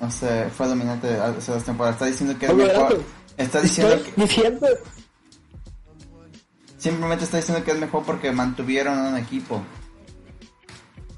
[0.00, 1.96] o sea, fue dominante hace dos temporadas.
[1.96, 3.02] Está diciendo que es mejor.
[3.36, 4.66] Está diciendo Estoy que, diciendo.
[6.78, 9.60] simplemente está diciendo que es mejor porque mantuvieron un equipo.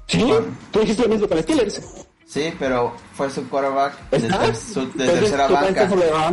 [0.07, 0.23] Sí,
[0.71, 1.81] tú dijiste lo mismo con Steelers.
[2.25, 5.87] Sí, pero fue su quarterback de, su- de tercera banca.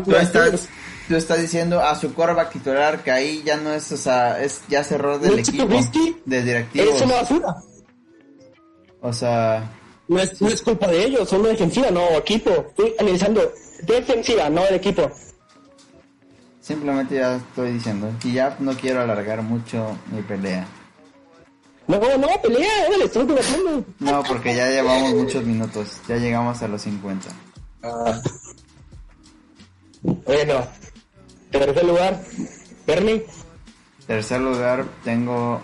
[0.05, 0.69] Tú estás, Steelers.
[1.09, 4.63] tú estás diciendo a su quarterback titular que ahí ya no es, o sea, es
[4.69, 5.67] ya es error del equipo,
[6.25, 6.97] de directivos.
[6.97, 7.57] Es una basura.
[9.03, 9.71] O sea,
[10.09, 12.51] No es, no es culpa de ellos, son una defensiva, no equipo.
[12.69, 15.11] Estoy analizando defensiva, no el equipo.
[16.61, 18.09] Simplemente ya estoy diciendo.
[18.25, 20.67] Y ya no quiero alargar mucho mi pelea.
[21.89, 23.85] No, no, pelea, órale, estoy debatiendo.
[23.99, 26.01] No, porque ya llevamos muchos minutos.
[26.09, 27.29] Ya llegamos a los 50.
[27.83, 28.21] Ah.
[30.03, 30.67] Bueno,
[31.51, 32.21] tercer lugar,
[32.87, 33.27] Bernie.
[34.07, 35.61] Tercer lugar tengo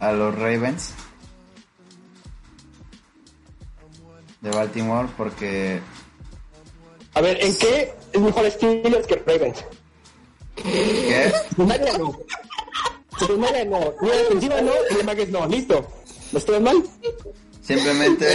[0.00, 0.92] a los Ravens
[4.40, 5.80] de Baltimore porque
[7.14, 9.64] A ver, ¿en qué es mejor Steelers que Ravens?
[10.56, 11.32] ¿qué?
[13.26, 13.80] Primaria no.
[13.80, 13.94] No.
[14.02, 15.46] Línea defensiva no y demás no.
[15.46, 15.86] Listo.
[16.32, 16.82] ¿No estoy mal?
[17.60, 18.26] Simplemente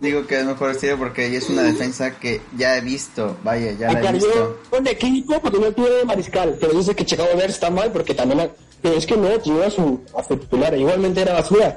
[0.00, 3.90] digo que es mejor estilo porque es una defensa que ya he visto, vaya, ya
[3.92, 4.60] la he visto.
[4.70, 6.56] Un equipo porque no tiene mariscal.
[6.60, 8.50] Pero dice que Chicago Bears está mal porque también...
[8.82, 10.76] Pero es que no, a su, a su titular.
[10.76, 11.76] Igualmente era basura.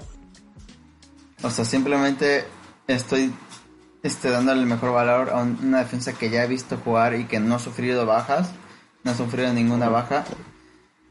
[1.43, 2.43] O sea, simplemente
[2.87, 3.33] estoy
[4.03, 7.25] este, dándole el mejor valor a un- una defensa que ya he visto jugar y
[7.25, 8.49] que no ha sufrido bajas,
[9.03, 10.25] no ha sufrido ninguna baja.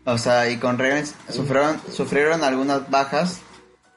[0.07, 3.41] O sea, y con Ravens sufrieron, sufrieron algunas bajas,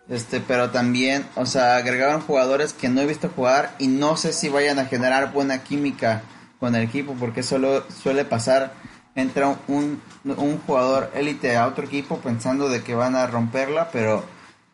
[0.10, 4.34] este, pero también, o sea, agregaron jugadores que no he visto jugar y no sé
[4.34, 6.24] si vayan a generar buena química
[6.60, 8.74] con el equipo, porque solo suele pasar,
[9.14, 14.24] entra un, un jugador élite a otro equipo pensando de que van a romperla, pero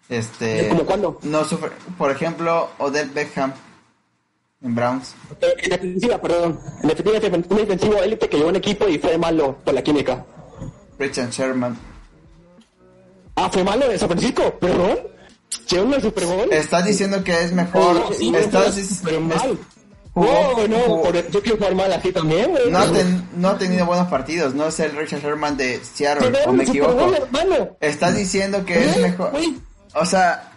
[0.07, 1.19] este ¿Cómo cuándo?
[1.23, 3.51] no sufre, por ejemplo, Odell Beckham
[4.61, 5.13] en Browns.
[5.41, 6.61] En defensiva, perdón.
[6.81, 10.25] En defensiva, un defensivo élite que llevó un equipo y fue malo por la química.
[10.99, 11.77] Richard Sherman.
[13.35, 14.97] Ah, fue malo en San Francisco, perdón.
[15.69, 16.51] Llegó al Super Bowl.
[16.53, 18.03] Estás diciendo que es mejor.
[18.09, 19.57] Oh, sí, estás pero mal.
[20.13, 20.27] jugó-
[20.57, 22.71] No, no, jugó- por- yo quiero jugar mal así también, güey.
[22.71, 24.53] no, ha ten- no ha tenido buenos partidos.
[24.53, 26.93] No es el Richard Sherman de Seattle, o me equivoco.
[26.95, 27.77] Bowl, hermano.
[27.81, 29.31] Estás diciendo que es mejor.
[29.31, 29.57] güey.
[29.95, 30.51] O sea,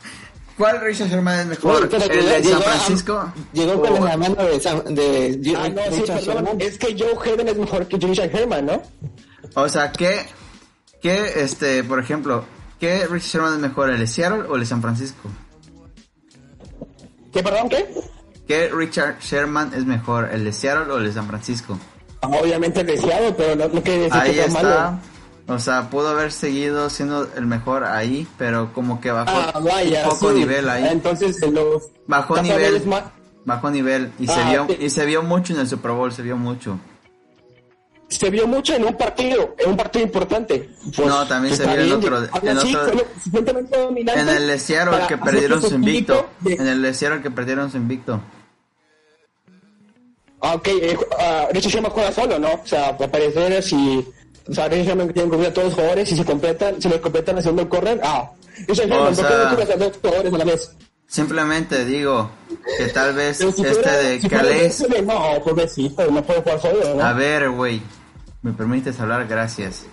[0.57, 1.89] ¿cuál Richard Sherman es mejor?
[1.89, 3.33] Pero ¿El de San Francisco?
[3.53, 6.21] Llegó con la mano de, Sam- de Ah, no, sí, Richard.
[6.23, 6.61] Sherman.
[6.61, 8.83] Es que Joe Hayden es mejor que Richard Herman, ¿no?
[9.55, 10.27] O sea, ¿qué,
[11.03, 12.45] qué, este, por ejemplo,
[12.79, 15.29] qué Richard Sherman es mejor, el de Seattle o el de San Francisco?
[17.33, 17.87] ¿Qué, perdón, qué?
[18.47, 21.79] ¿Qué Richard Sherman es mejor, el de Seattle o el de San Francisco?
[22.23, 24.63] Obviamente deseado, pero no, no quiere decir Ahí que está.
[24.63, 24.99] malo.
[25.49, 30.03] O sea, pudo haber seguido siendo el mejor ahí, pero como que bajó Ah, vaya,
[30.05, 30.39] un poco sí.
[30.41, 30.87] nivel ahí.
[30.91, 31.85] Entonces, los...
[32.07, 32.83] Bajó nivel.
[33.47, 34.77] Bajó nivel y se Ah, vio sí.
[34.81, 36.79] y se vio mucho en el Super Bowl, se vio mucho.
[38.09, 40.71] Se vio mucho en un partido, en un partido importante.
[40.97, 43.05] Pues, No, también se vio en otro- en así, otro-
[44.15, 48.21] En el Seattle que perdieron su invicto, de- en el Seattle que perdieron su invicto.
[50.41, 50.97] Ah, ok, eh,
[51.53, 52.53] Richard Sherman juega solo, ¿no?
[52.53, 54.07] O sea, para parecer si...
[54.49, 56.89] O sea, Richard Sherman tiene que cubrir a todos los jugadores y si completan, si
[56.89, 58.31] los completan haciendo el correr, ah.
[58.67, 60.71] Richard Sherman, ¿por qué no cubres a dos jugadores a la vez?
[61.09, 62.31] Simplemente digo
[62.77, 64.63] que tal vez si este fuera- de si fuera Calais...
[64.81, 67.03] ese de- No, pobrecito, no puede jugar solo, ¿no?
[67.05, 67.83] A ver, güey,
[68.43, 69.87] me permites hablar, gracias.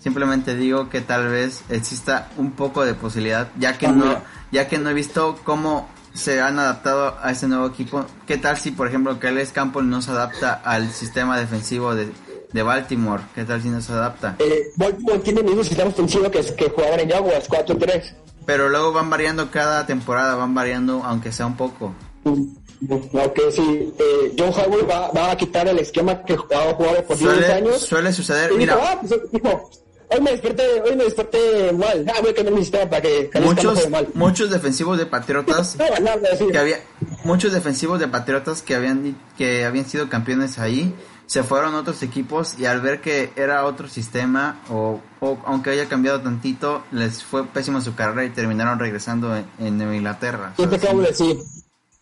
[0.00, 4.22] Simplemente digo que tal vez exista un poco de posibilidad, ya que Ah, no,
[4.52, 8.06] ya que no he visto cómo se han adaptado a este nuevo equipo.
[8.26, 12.12] ¿Qué tal si, por ejemplo, Calais Campbell no se adapta al sistema defensivo de,
[12.56, 13.22] de Baltimore?
[13.34, 14.34] ¿Qué tal si no se adapta?
[14.38, 18.14] Eh, Baltimore tiene el mismo sistema ofensivo que, que jugaban en Jaguars, 4-3.
[18.46, 21.94] Pero luego van variando cada temporada, van variando aunque sea un poco.
[22.24, 23.92] Ok, sí.
[23.98, 27.52] Eh, John Howard va, va a quitar el esquema que jugaba jugaba por 10 Suele,
[27.52, 27.80] años.
[27.80, 29.70] suele suceder, y dijo, mira, ah, pues dijo,
[30.10, 32.06] hoy me desperté, hoy me desperté mal.
[32.08, 34.08] Ah, voy a cambiar mi sistema para que muchos, mal.
[34.14, 36.80] muchos defensivos de Patriotas No, que había
[37.24, 40.94] muchos defensivos de Patriotas que habían que habían sido campeones ahí
[41.26, 45.88] se fueron otros equipos y al ver que era otro sistema o, o aunque haya
[45.88, 50.76] cambiado tantito les fue pésimo su carrera y terminaron regresando en, en Inglaterra Yo te
[50.76, 51.36] acabo de decir.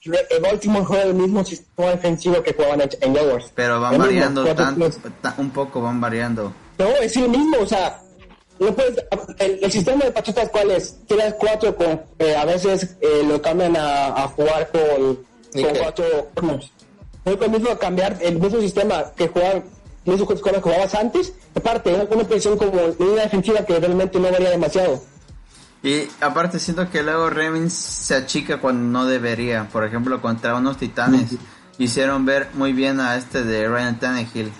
[0.06, 3.50] El Baltimore juega el mismo sistema defensivo que jugaban en, Jaguars.
[3.54, 4.98] pero van El mismo, variando cuatro tan- plus.
[5.22, 7.98] ta- un poco van variando No, es el mismo, o sea,
[8.60, 9.02] no puedes,
[9.38, 10.98] el, el sistema de Patriotas, ¿cuál es?
[11.08, 15.20] Tienes cuatro con, eh, a veces eh, lo cambian a, a jugar con,
[15.80, 16.04] cuatro
[16.34, 16.70] corners.
[17.24, 19.62] No es lo mismo cambiar el mismo sistema que jugar,
[20.04, 24.50] mismo que jugabas antes, aparte, una, una posición como línea defensiva que realmente no varía
[24.50, 25.02] demasiado.
[25.82, 30.78] y aparte siento que luego Ravens se achica cuando no debería por ejemplo contra unos
[30.78, 31.32] titanes
[31.78, 34.50] hicieron ver muy bien a este de Ryan Tannehill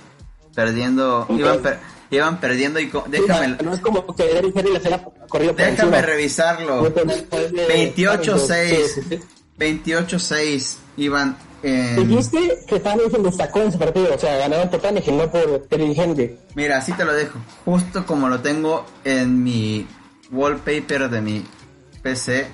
[0.55, 1.79] perdiendo iban, per-
[2.11, 6.81] iban perdiendo y déjame no es como que Derrick Henry les haya corrido Déjame revisarlo.
[6.81, 6.91] Fue
[7.51, 9.21] de- 28-6.
[9.59, 9.93] Sí, sí, sí.
[9.93, 12.09] 28-6 iban en...
[12.09, 12.79] Dijiste que
[13.23, 15.67] destacó en partido, o sea, ganaron por Tannehill, no por.
[16.55, 17.39] Mira, así te lo dejo.
[17.65, 19.87] Justo como lo tengo en mi
[20.31, 21.45] wallpaper de mi
[22.03, 22.47] PC.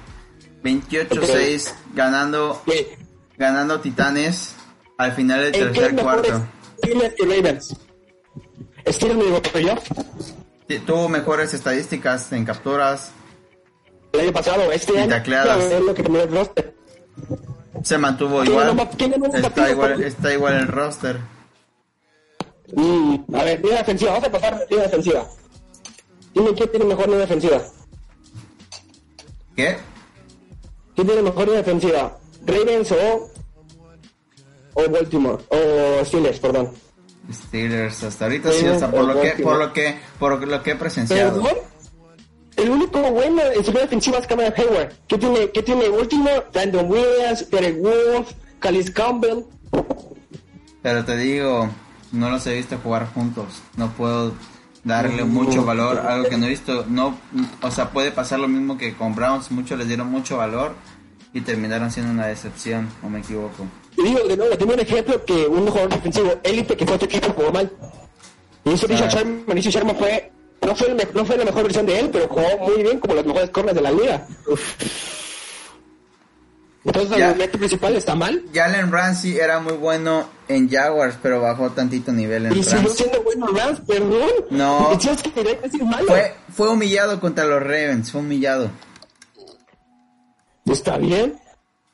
[0.62, 2.98] 28-6 ganando ¿Qué?
[3.38, 4.54] ganando Titanes
[4.98, 6.46] al final del ¿En qué tercer cuarto.
[6.78, 7.76] Steelers y Ravens?
[8.86, 9.76] Steelers me yo
[10.86, 13.10] Tuvo mejores estadísticas en capturas.
[14.12, 15.08] el año pasado, este año.
[15.08, 15.64] tacleadas.
[15.64, 16.79] Es lo que terminó el roster.
[17.82, 19.34] Se mantuvo ¿Quién igual.
[19.34, 21.18] Está igual, está igual el roster.
[22.74, 25.26] Mm, a ver, línea defensiva, vamos a pasar línea defensiva.
[26.34, 27.62] Dime quién tiene mejor línea defensiva.
[29.56, 29.76] ¿Qué?
[30.94, 32.18] ¿Quién tiene mejor línea defensiva?
[32.46, 33.30] ¿Ravens o,
[34.74, 35.42] o Baltimore?
[35.48, 36.70] O Steelers, perdón.
[37.32, 40.76] Steelers, hasta ahorita sí, hasta por lo que, por lo que, por lo que he
[40.76, 41.42] presenciado.
[41.42, 41.69] ¿Perdón?
[42.60, 44.92] El único bueno en su defensiva es Cameron Hayward.
[45.08, 46.44] ¿Qué tiene, qué tiene Baltimore?
[46.52, 49.44] Brandon Williams, Derek Wolf, Callis Campbell.
[50.82, 51.68] Pero te digo,
[52.12, 53.62] no los he visto jugar juntos.
[53.76, 54.32] No puedo
[54.84, 56.84] darle mucho valor, algo que no he visto.
[56.88, 57.18] No,
[57.62, 59.50] o sea, puede pasar lo mismo que con Browns.
[59.50, 60.74] Muchos les dieron mucho valor
[61.32, 63.66] y terminaron siendo una decepción, o me equivoco.
[63.96, 67.06] Y digo, de nuevo, tengo un ejemplo que un jugador defensivo élite que fue otro
[67.08, 67.70] equipo jugó mal.
[68.64, 69.08] Y eso Ah.
[69.08, 70.32] Sherman, Sherman fue,
[70.66, 73.14] no fue, el no fue la mejor versión de él, pero jugó muy bien como
[73.14, 74.26] los mejores corners de la liga.
[76.84, 78.42] Entonces el argumento principal está mal.
[78.54, 83.22] Jalen Ramsey era muy bueno en Jaguars, pero bajó tantito nivel en Y siguió siendo
[83.22, 84.30] bueno Rams, perdón.
[84.50, 84.98] No.
[86.06, 88.70] Fue, fue humillado contra los Ravens, fue humillado.
[90.66, 91.38] Está bien.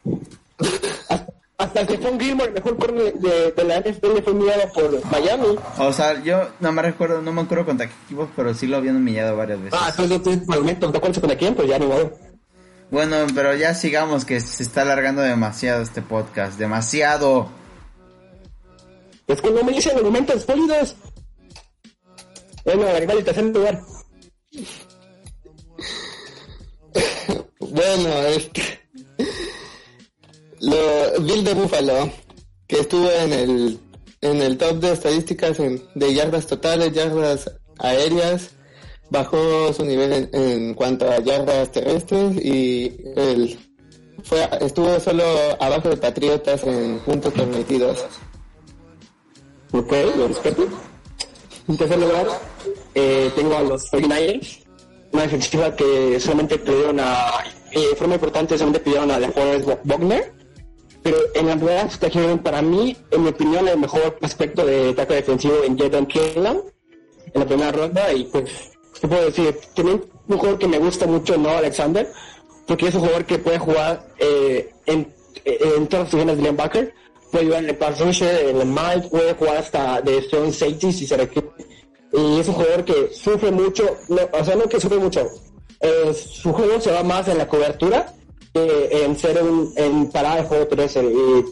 [1.59, 5.57] Hasta- que fue Gilmore, el mejor corner de, de la NFL, fue mirado por Miami.
[5.79, 8.77] O sea, yo no me recuerdo, no me acuerdo contra qué equipos, pero sí lo
[8.77, 9.79] habían humillado varias veces.
[9.81, 12.13] Ah, entonces no tienes argumento, no acuerdas con quién, pues ya ni modo.
[12.91, 17.49] Bueno, pero ya sigamos que se está alargando demasiado este podcast, demasiado.
[19.27, 20.95] Es que no me dicen argumentos sólidos.
[22.65, 23.81] Bueno, arriba el tercer lugar.
[27.59, 28.76] Bueno, este.
[30.71, 32.11] Lo, Bill de Buffalo,
[32.67, 33.79] que estuvo en el,
[34.21, 38.51] en el top de estadísticas en- de yardas totales, yardas aéreas,
[39.11, 43.59] bajó su nivel en, en cuanto a yardas terrestres y el,
[44.25, 45.23] fue, estuvo solo
[45.61, 48.05] abajo de Patriotas en puntos permitidos.
[49.73, 50.67] Ok, lo respeto.
[51.69, 52.27] En tercer lugar,
[52.95, 54.63] eh, tengo a los 49ers.
[55.13, 57.33] Una defensiva que solamente pidieron a...
[57.73, 60.33] Eh, forma importante, solamente pidieron a DeForest Wagner.
[61.07, 65.15] Pero en la verdad, trajeron para mí, en mi opinión, el mejor aspecto de ataque
[65.15, 66.57] defensivo en Jadon Killam
[67.33, 68.13] en la primera ronda.
[68.13, 68.51] Y pues,
[69.01, 69.57] ¿qué puedo decir?
[69.77, 71.51] También un jugador que me gusta mucho, ¿no?
[71.51, 72.13] Alexander.
[72.67, 76.93] Porque es un jugador que puede jugar eh, en, en todas las posiciones de linebacker.
[77.31, 80.93] Puede jugar en el pass rusher, en el mic, puede jugar hasta de strong safety
[80.93, 81.47] si se requiere.
[82.15, 85.25] Y es un jugador que sufre mucho, no, o sea, no que sufre mucho.
[85.83, 88.13] eh, su juego se va más en la cobertura
[88.57, 91.05] en ser un en terrestre.
[91.05, 91.45] Y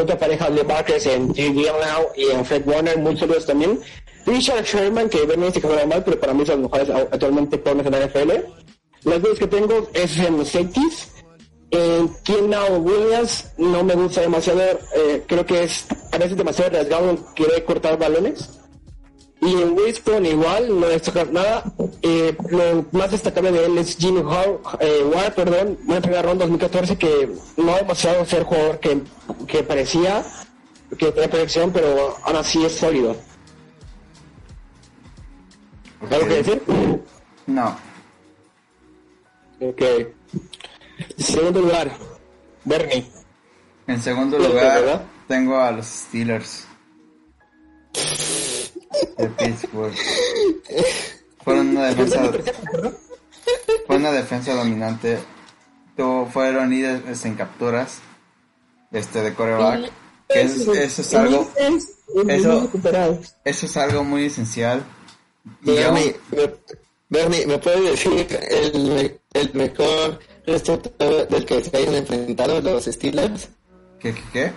[0.00, 1.54] otra pareja de backers en J.D.
[1.54, 3.80] Now y en Fred Warner, muy sólidos también.
[4.26, 7.86] Richard Sherman, que ven se quedó mal, pero para mí son los mejores actualmente corners
[7.86, 8.30] en la NFL.
[9.04, 11.08] Las dudas que tengo es en safeties.
[11.70, 17.16] En Keenan Williams no me gusta demasiado, eh, creo que es a veces demasiado arriesgado,
[17.34, 18.60] quiere cortar balones.
[19.42, 21.64] Y en Winston igual, no destacar nada.
[22.02, 26.44] Eh, lo más destacable de él es Jimmy Hall, eh, Ward, perdón, una primera ronda
[26.44, 29.02] 2014 que no ha demostrado ser jugador que,
[29.46, 30.24] que parecía
[30.98, 33.16] que tenía proyección, pero ahora sí es sólido.
[36.10, 36.62] ¿Algo que decir?
[37.46, 37.76] No.
[39.60, 39.82] Ok.
[41.18, 41.92] Segundo lugar,
[42.64, 43.06] Bernie.
[43.86, 46.66] En segundo lugar, tengo a los Steelers
[49.18, 49.94] de Pittsburgh.
[51.44, 52.30] Fueron una defensa,
[53.86, 55.18] fue una defensa dominante.
[55.96, 57.98] Tuvo, fueron líderes en capturas
[58.92, 59.90] este de coreback.
[60.28, 61.50] Que es- eso es algo,
[62.28, 62.70] eso-
[63.44, 64.84] eso es algo muy esencial.
[65.62, 66.54] Y Bernie, aún- me,
[67.08, 72.84] Bernie, ¿me puedes decir el, me- el mejor receptor del que se hayan enfrentado los
[72.84, 73.48] Steelers?
[73.98, 74.52] ¿qué, qué, qué?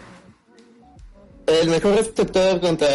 [1.47, 2.87] El mejor receptor contra,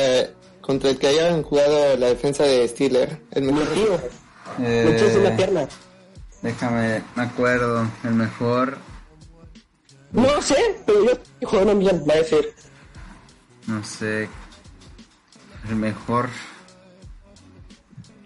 [0.68, 3.16] contra el que hayan jugado la defensa de Steelers.
[3.30, 3.98] El mejor Tío,
[4.60, 5.66] Eh, echas una pierna.
[6.42, 7.86] déjame, me acuerdo.
[8.04, 8.76] El mejor,
[10.12, 11.04] No sé, pero
[11.40, 12.52] yo no bien, va a decir.
[13.66, 14.28] no sé.
[15.70, 16.28] El mejor.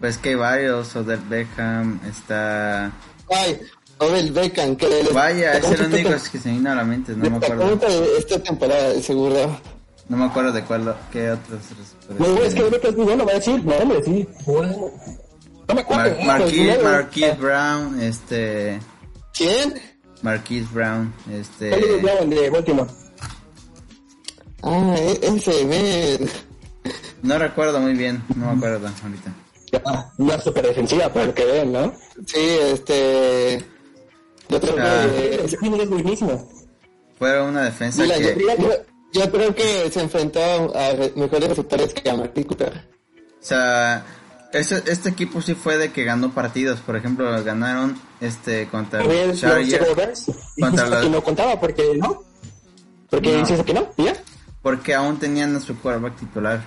[0.01, 0.93] Pues que hay varios.
[0.97, 2.91] Odell Beckham está.
[3.29, 3.57] Ay,
[3.99, 7.13] Odell Beckham, que le- Vaya, es el único que se me vino a la mente.
[7.15, 7.79] No me acuerdo.
[8.17, 9.57] Esta temporada, seguro.
[10.13, 11.59] No me acuerdo de cuál, qué otros.
[12.19, 13.65] No, es que Beca es muy bueno, va a decir.
[13.65, 14.27] No, hombre, sí.
[14.45, 14.91] Bueno.
[15.67, 16.03] No me acuerdo.
[16.23, 18.79] Mar- Marquise, Marquis, Marquise Brown, este.
[19.35, 19.73] ¿Quién?
[20.21, 21.73] Marquise Brown, este.
[21.73, 22.89] Hollywood Brown de Baltimore.
[24.61, 26.29] Ah, e- ese, men.
[27.23, 29.33] No recuerdo muy bien, no me acuerdo ahorita.
[29.71, 31.91] Ya, Una super defensiva, lo que vean, ¿no?
[32.27, 32.37] Sí,
[32.71, 33.65] este...
[34.47, 35.07] Yo creo Ah.
[35.09, 35.45] que...
[35.45, 36.47] Ese es buenísimo.
[37.17, 38.37] Fue una defensa yo, que.
[38.39, 38.92] yo- yo
[39.31, 40.41] creo que se enfrentó
[40.75, 42.89] a re- mejores receptores que a Marty Cooper.
[43.41, 44.05] O sea,
[44.51, 46.79] este, este equipo sí fue de que ganó partidos.
[46.79, 50.27] Por ejemplo, ganaron este contra los Chargers.
[50.57, 52.23] Y Contra los- que no contaba porque no.
[53.09, 53.39] Porque No.
[53.39, 54.15] dices que no, ¿y ¿ya?
[54.61, 56.63] Porque aún tenían a su quarterback titular.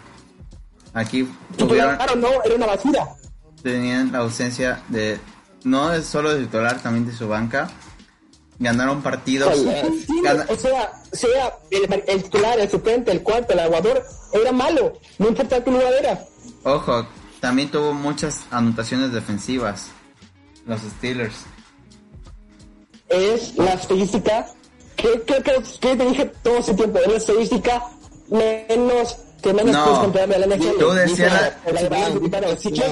[0.94, 3.07] Aquí tuvieron, claro, no, era una basura.
[3.62, 5.18] tenían la ausencia de...
[5.64, 7.68] No es solo de titular, también de su banca.
[8.59, 9.52] Ganaron partidos.
[10.22, 14.02] Gana- O sea, sea el, el titular, el suplente, el cuarto, el aguador,
[14.32, 14.94] era malo.
[15.18, 16.24] No importa qué lugar era.
[16.64, 17.07] Ojo,
[17.40, 19.88] también tuvo muchas anotaciones defensivas.
[20.66, 21.34] Los Steelers.
[23.09, 24.46] Es la estadística
[24.96, 26.98] que, que, que, que te dije todo ese tiempo.
[26.98, 27.82] Es la estadística
[28.30, 30.78] menos que menos No, la NFL.
[30.78, 31.52] tú decías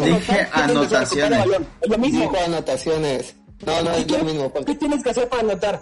[0.05, 1.47] Dije anotaciones.
[1.89, 2.31] lo mismo.
[2.45, 3.35] Anotaciones.
[3.67, 4.45] No, no es lo mismo.
[4.45, 5.81] ¿Qué Porque tienes que hacer para anotar?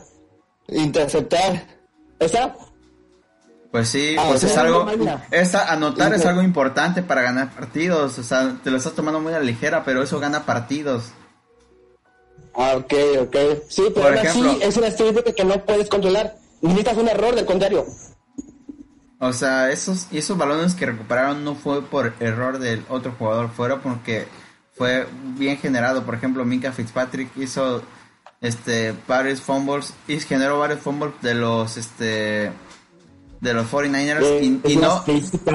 [0.69, 1.67] interceptar.
[2.19, 2.55] ¿Está?
[3.71, 4.87] Pues sí, Ah, pues o es algo...
[5.31, 8.19] Esta, anotar es algo importante para ganar partidos.
[8.19, 11.13] O sea, te lo estás tomando muy a la ligera, pero eso gana partidos.
[12.55, 13.37] Ah, ok, ok.
[13.69, 16.37] Sí, pero Por ejemplo- es una estadística que no puedes controlar.
[16.61, 17.87] Necesitas un error del contrario.
[19.19, 23.51] O sea, esos, y esos balones que recuperaron no fue por error del otro jugador,
[23.51, 24.27] fueron porque
[24.75, 25.07] fue
[25.37, 26.05] bien generado.
[26.05, 27.83] Por ejemplo, Minka Fitzpatrick hizo
[28.41, 32.53] este varios fumbles y generó varios fumbles de los este
[33.41, 35.05] de los 49ers Eh, y, no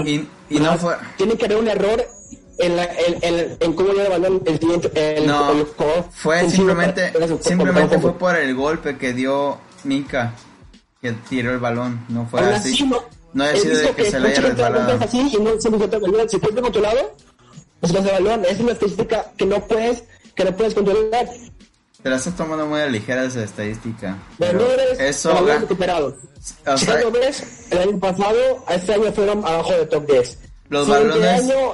[0.05, 2.05] y, y no fue Tiene que haber un error
[2.59, 4.91] en, la, en, en, en cómo el balón el siguiente.
[4.95, 5.65] El, no el
[6.11, 10.33] fue simplemente simplemente fue por el golpe que dio Minka
[11.01, 12.73] que tiró el balón, no fue así.
[12.73, 13.03] así, no.
[13.33, 14.95] No ha sido de que se le haya resbalado.
[14.95, 16.29] es así y no se le el balón.
[16.29, 17.15] Si puedes controlado,
[17.79, 18.43] pues vas a balón.
[18.45, 20.03] Es una estadística que no puedes,
[20.35, 21.27] que no puedes controlar.
[22.03, 24.17] Te la estás tomando muy ligera esa estadística.
[24.39, 26.15] No eres eso ga- recuperado.
[26.67, 28.37] o si sea, lo ves, el año pasado,
[28.69, 30.37] este año fueron abajo de top 10.
[30.69, 31.71] Los siguiente balones- año,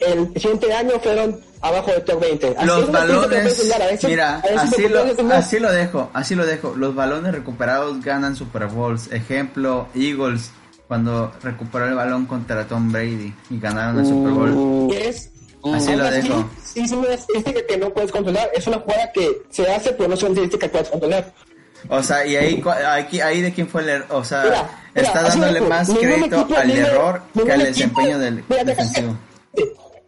[0.00, 2.54] el siguiente año fueron abajo de top 20.
[2.56, 3.30] Así los balones,
[3.68, 6.74] veces- mira, así lo lo, así lo dejo, así lo dejo.
[6.76, 9.10] Los balones recuperados ganan Super Bowls.
[9.12, 10.50] Ejemplo, Eagles,
[10.92, 14.90] cuando recuperó el balón contra Tom Brady y ganaron el Super Bowl.
[14.90, 15.30] que es
[15.74, 16.50] Así lo dejo.
[16.62, 18.50] Sí, es una estadística que no puedes controlar.
[18.54, 21.32] Es una jugada que se hace, pero no es una estadística que puedes controlar.
[21.88, 24.06] O sea, y ahí, cu- aquí, ahí de quién fue el error.
[24.10, 27.60] O sea, Mira, mira, está dándole más Ningún crédito equipo al líder- error que al
[27.62, 29.16] equipo- desempeño del Mira, defensivo.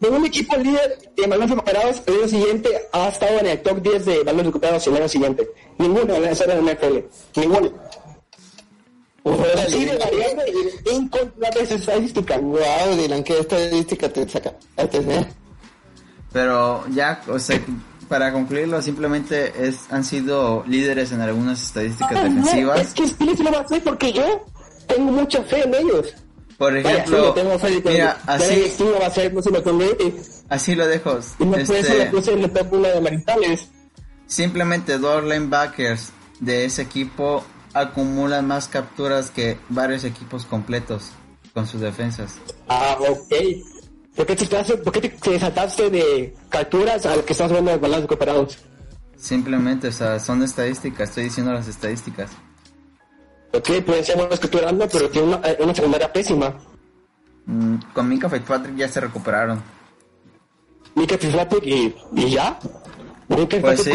[0.01, 4.05] Ningún equipo líder de balones recuperados el año siguiente ha estado en el top 10
[4.05, 5.49] de balones recuperados el año siguiente.
[5.79, 7.05] Ninguno en la NFL.
[7.37, 7.73] Ninguno.
[9.25, 12.37] De incontrolable esa estadística.
[12.39, 14.53] Wow, Dylan, ¿qué estadística te saca?
[16.33, 17.61] Pero ya, o sea,
[18.09, 22.81] para concluirlo, simplemente es, han sido líderes en algunas estadísticas Ah, defensivas.
[22.81, 24.45] es que Steelers lo va a hacer porque yo
[24.87, 26.13] tengo mucha fe en ellos.
[26.59, 29.59] Por Vaya, ejemplo, yo tengo fe mira, así, lo va a hacer, no se lo.
[29.59, 30.15] Y,
[30.49, 31.19] así lo dejo.
[31.41, 33.69] y no puede ser Este, la puse en el top 1 de maritales.
[34.27, 36.11] simplemente dos linebackers
[36.41, 37.45] de ese equipo
[37.75, 41.11] acumulan más capturas que varios equipos completos
[41.53, 42.37] con sus defensas.
[42.69, 43.35] Ah, ok.
[44.17, 47.79] ¿Por qué te, por qué te, te saltaste de capturas al que estás hablando de
[47.79, 48.59] balones recuperados?
[49.17, 52.31] Simplemente, o sea, son estadísticas, estoy diciendo las estadísticas.
[53.53, 56.55] Ok, pueden ser buenos capturando, pero tiene una, eh, una secundaria pésima.
[57.47, 59.63] Mm, con Mika Fitzpatrick ya se recuperaron.
[60.95, 62.59] Mika Fitzpatrick y, y ya.
[63.29, 63.91] Mika Pues sí,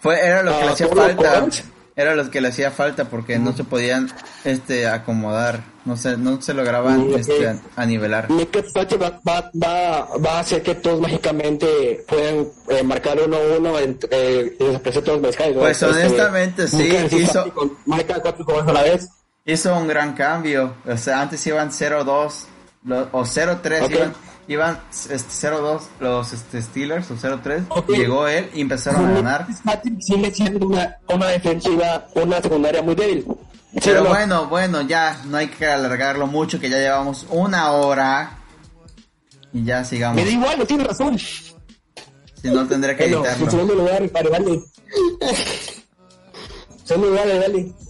[0.00, 1.50] fue, era lo que le Ah, hacía ¿cubre los falta.
[1.98, 4.08] Era lo que le hacía falta porque no se podían
[4.44, 7.16] este acomodar, no se, no se lograban ok.
[7.18, 8.28] este, a, a nivelar.
[8.30, 13.78] Va, va, va, va a hacer que todos mágicamente puedan eh, marcar uno a uno
[13.80, 15.60] en, eh, y desaparecer todos los mariscales, ¿no?
[15.62, 19.08] Pues, honestamente, sí, hizo- con- Marca cuatro jugadores a la vez.
[19.44, 22.46] Hizo un gran cambio, o sea, antes iban 0-2
[22.84, 23.90] lo- o 0-3, Ok.
[23.90, 24.14] iban,
[24.48, 24.80] iban
[25.10, 27.88] este, 0-2 los este, Steelers o 0-3, Ok.
[27.90, 29.46] llegó él y empezaron a ganar.
[29.46, 33.24] Fitzpatrick sigue siendo una, una defensiva, una secundaria muy débil.
[33.74, 34.08] ¿Sí Pero no?
[34.08, 38.38] bueno, bueno, ya no hay que alargarlo mucho, que ya llevamos una hora
[39.52, 40.16] y ya sigamos.
[40.16, 41.18] Me da igual, no tiene razón.
[41.18, 43.50] Si no tendré que Bueno, en editarlo.
[43.50, 44.60] segundo lugar, para Vale.
[46.84, 47.72] segundo lugar, Vale.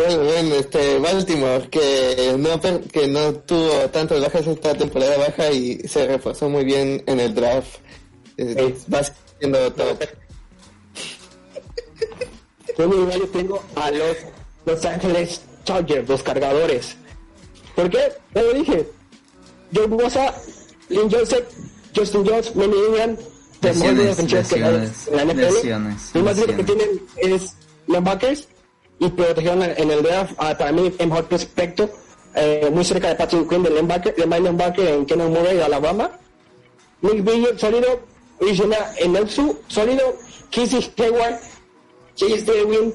[0.00, 2.58] Bueno, bueno, este, Baltimore, que no,
[2.90, 7.34] que no tuvo tantas bajas esta temporada baja y se reforzó muy bien en el
[7.34, 7.76] draft.
[8.38, 8.90] Eh, Sí.
[8.90, 9.02] va
[9.38, 10.02] siendo top.
[12.78, 14.16] Yo tengo a los
[14.64, 16.96] Los Ángeles Chargers, los cargadores.
[17.76, 18.12] ¿Por qué?
[18.34, 18.88] Ya lo dije.
[19.74, 20.34] Joe Bosa,
[20.88, 21.44] Lynn Joseph,
[21.94, 23.16] Justin Jones, Manny Ingram,
[23.60, 23.72] de
[24.04, 25.40] defensivas que hay lesiones, en la NFL.
[25.54, 26.88] lesiones, Lo más que tienen
[27.18, 27.54] es
[27.86, 28.48] linebackers
[29.00, 31.90] y protegieron en el draft a, para mí el mejor prospecto,
[32.36, 36.10] eh, muy cerca de Patrick Quinn, del linebacker, de linebacker en Kenan Murray de Alabama.
[37.02, 38.00] Nick Billiard, sólido.
[38.40, 40.14] Ishina Enelsu, sólido.
[40.50, 41.40] Kissy Hayward,
[42.14, 42.94] Chase Derwin,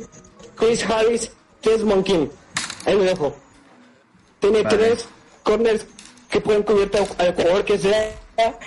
[0.55, 1.31] Chris Harris,
[1.63, 2.27] Desmond King.
[2.85, 3.35] Ahí lo dejo.
[4.39, 4.77] Tiene Vale.
[4.77, 5.07] tres
[5.43, 5.85] corners
[6.29, 8.11] que pueden cubrir al al jugador que sea.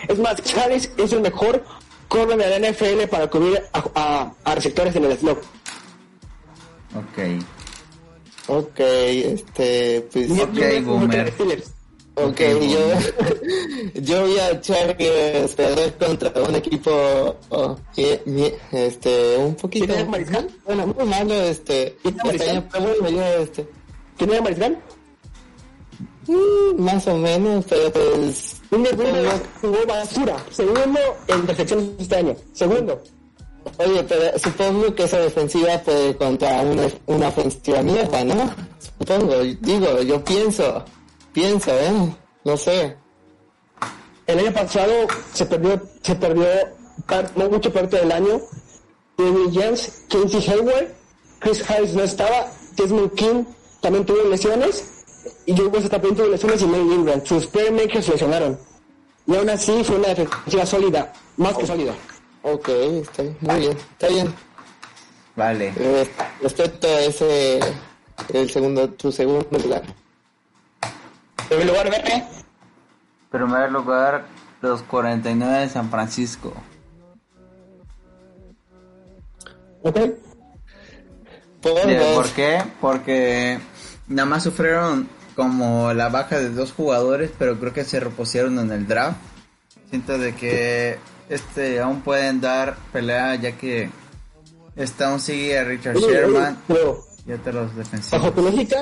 [0.09, 1.63] Es más, Harris es el mejor
[2.09, 5.43] corner de la NFL para cubrir a, a- a receptores en el slot.
[6.95, 7.45] Ok.
[8.49, 10.31] Ok, este, pues...
[10.31, 11.25] Ok, que boomer.
[11.27, 11.79] los Steelers.
[12.15, 12.81] Ok, Ok, yo,
[14.03, 18.21] yo voy a Chargers perder contra un equipo oh, que,
[18.73, 20.49] este, un poquito ¿Tiene mariscal?
[20.65, 22.65] bueno, muy malo, este, ¿Tiene este
[23.43, 23.69] este,
[24.17, 24.83] ¿Quién Mariscal?
[26.27, 29.31] mm, más o menos, pero pues, Un segundo
[29.61, 30.37] jugó basura.
[30.51, 32.37] Segundo en intercepciones este año.
[32.53, 33.01] Segundo.
[33.79, 38.51] Oye, pero supongo que esa defensiva puede contra una, una ofensiva mierda, ¿no?
[38.99, 40.85] Supongo, digo, yo pienso,
[41.33, 42.15] pienso, ¿eh?
[42.45, 42.97] No sé.
[44.27, 44.93] El año pasado
[45.33, 46.47] se perdió, se perdió
[47.07, 48.41] par- no mucho parte del año.
[49.17, 50.89] David James, Quincy Hayward,
[51.41, 53.45] Chris Harris no estaba, Desmond King
[53.81, 54.85] también tuvo lesiones.
[55.47, 57.25] Y Joe West también tuvo lesiones y Melvin Ingram.
[57.25, 58.59] Sus playmakers se lesionaron.
[59.27, 61.95] Y aún así fue una defensiva sólida, más que sólida.
[62.43, 64.35] Ok, está bien, muy bien, está bien.
[65.37, 65.73] Vale.
[65.77, 66.11] Eh,
[66.43, 67.61] Respecto a ese,
[68.33, 69.83] el segundo, tu segundo lugar.
[71.49, 72.29] Primer lugar, Verne,
[73.31, 74.25] Primer lugar,
[74.63, 76.53] los 49 de San Francisco.
[79.83, 79.99] ¿ok?
[81.63, 82.15] Dos.
[82.15, 82.63] ¿Por qué?
[82.81, 83.59] Porque
[84.07, 88.71] nada más sufrieron como la baja de dos jugadores, pero creo que se repusieron en
[88.73, 89.19] el draft.
[89.91, 90.99] Siento de que
[91.29, 93.91] este aún pueden dar pelea ya que
[94.77, 98.35] está aún sigue a Richard Oye, oye, Sherman pero y otros bajo defensivos.
[98.35, 98.81] tu lógica,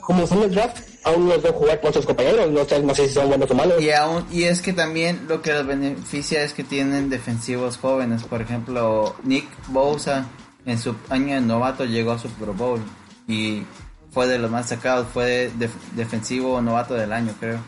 [0.00, 2.50] como son el draft, aún los veo jugar con sus compañeros.
[2.50, 3.80] No sé, no sé si son buenos o malos.
[3.82, 8.22] Y aún y es que también lo que los beneficia es que tienen defensivos jóvenes,
[8.24, 10.26] por ejemplo, Nick Bosa
[10.64, 12.80] en su año de novato llegó a Super Bowl
[13.28, 13.64] y
[14.12, 17.58] fue de los más sacados, fue def- defensivo novato del año, creo.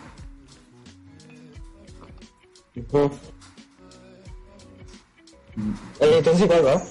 [2.77, 2.99] Ujú.
[3.07, 3.11] Eh,
[6.01, 6.83] entonces igual, ¿no?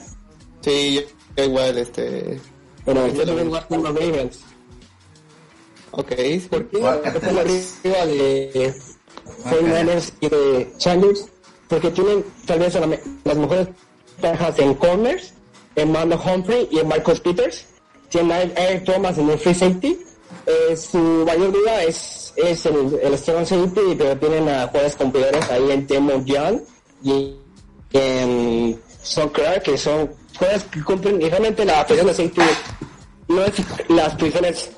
[0.62, 1.02] Sí, yo,
[1.38, 2.40] yo igual, este,
[2.86, 4.40] Bueno, yo lo vengo con los Ravens.
[5.92, 6.12] ok.
[6.50, 6.78] ¿Por qué?
[7.06, 8.74] Están arriba de
[9.46, 11.26] 49ers y de Chargers.
[11.68, 13.68] Porque tienen tal vez la me- las mejores
[14.22, 15.34] parejas en corners,
[15.76, 17.66] en Mando Humphrey y en Marcus Peters.
[18.10, 19.98] Tienen a Eric Thomas en el free safety.
[20.46, 25.50] Eh, su mayor duda es, es el, el strong safety, pero tienen a jugadores competidores
[25.50, 26.60] ahí en Temo Young
[27.02, 27.34] y
[27.94, 32.44] en Soccer, que son jugadores que cumplen y realmente la posición de
[33.28, 33.54] no es
[33.90, 34.72] las posiciones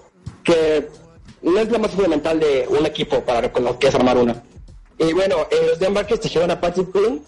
[0.43, 0.87] que
[1.41, 4.43] no es la más fundamental de un equipo para con lo que es armar una.
[4.97, 7.23] Y bueno, eh, los Denver que trajeron a Patrick Quinn,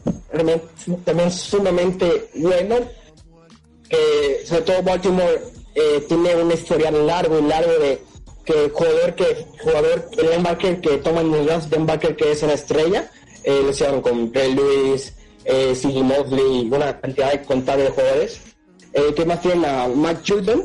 [1.03, 2.77] también sumamente bueno.
[3.89, 5.41] Eh, sobre todo Baltimore
[5.75, 8.01] eh, tiene un historial largo y largo de
[8.43, 12.53] que jugador que jugador el linebacker que toma en el draft linebacker que es una
[12.53, 13.11] estrella
[13.43, 15.13] eh, lo hicieron con Ray Lewis
[15.47, 16.03] eh.
[16.03, 18.41] Mosley una cantidad de contable de jugadores
[18.93, 20.61] eh, que más tienen a Mike Jordan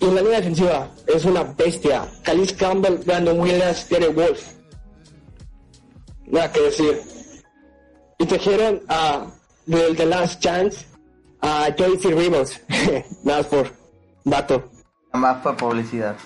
[0.00, 2.06] y en la línea defensiva es una bestia.
[2.22, 4.52] Calais Campbell Brandon Williams Terry Wolf.
[6.26, 7.00] Nada que decir.
[8.18, 9.26] Y trajeron a
[9.66, 10.86] del The Last Chance
[11.40, 12.60] a Joyce Rivers.
[13.24, 13.70] Nada más por
[14.24, 14.70] dato.
[15.12, 16.16] Nada más fue publicidad.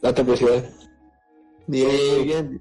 [0.00, 0.64] dato publicidad.
[1.66, 2.60] Bien.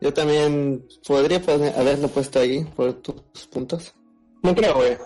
[0.00, 3.14] Yo también podría poner- haberlo puesto ahí por tus
[3.50, 3.94] puntos.
[4.42, 4.96] no creo güey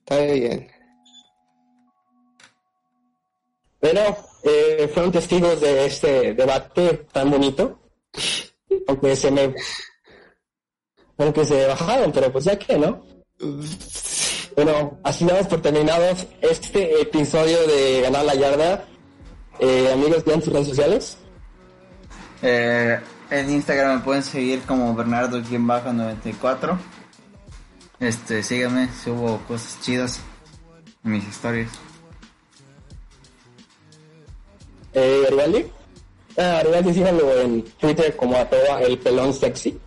[0.00, 0.68] Está bien.
[3.80, 4.00] Pero
[4.44, 7.80] eh, fueron testigos de este debate tan bonito,
[8.86, 9.54] aunque se me,
[11.18, 13.02] aunque se bajaron, pero pues ya que, ¿no?
[14.56, 18.84] Bueno, así damos por terminados este episodio de Ganar la Yarda.
[19.58, 21.18] Eh, amigos, ¿tienen sus redes sociales?
[22.42, 23.00] Eh,
[23.30, 26.76] en Instagram me pueden seguir como Bernardo-94.
[28.00, 30.20] Este, síganme, subo cosas chidas
[31.04, 31.70] en mis historias.
[34.92, 35.66] Eh, Garibaldi.
[36.36, 36.62] Ah,
[36.92, 39.78] síganlo en Twitter como arroba el pelón sexy.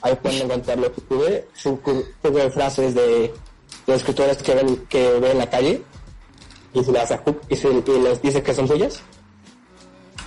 [0.00, 3.32] Ahí pueden encontrar lo que tuve, su cu- poco de frases de,
[3.86, 5.82] de escritores que ven, que ven en la calle
[6.74, 7.12] y se las
[7.48, 9.00] y, se, y les dice que son suyas.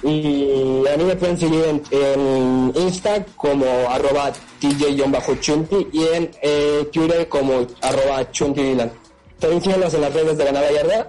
[0.03, 4.31] Y a mí me pueden seguir en, en Insta como arroba
[4.61, 8.91] DJ-chunti y en eh, Twitter como arroba chunti Dylan.
[9.39, 11.07] También síganos en las redes de Ganada Yarda,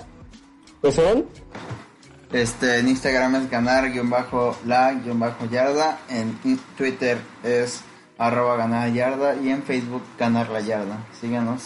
[0.80, 1.26] pues son
[2.32, 5.98] Este, en Instagram es ganar-la-yarda.
[6.08, 6.38] En
[6.76, 7.82] Twitter es
[8.18, 9.36] arroba ganar yarda.
[9.36, 11.06] Y en Facebook ganar la yarda.
[11.20, 11.62] Síganos.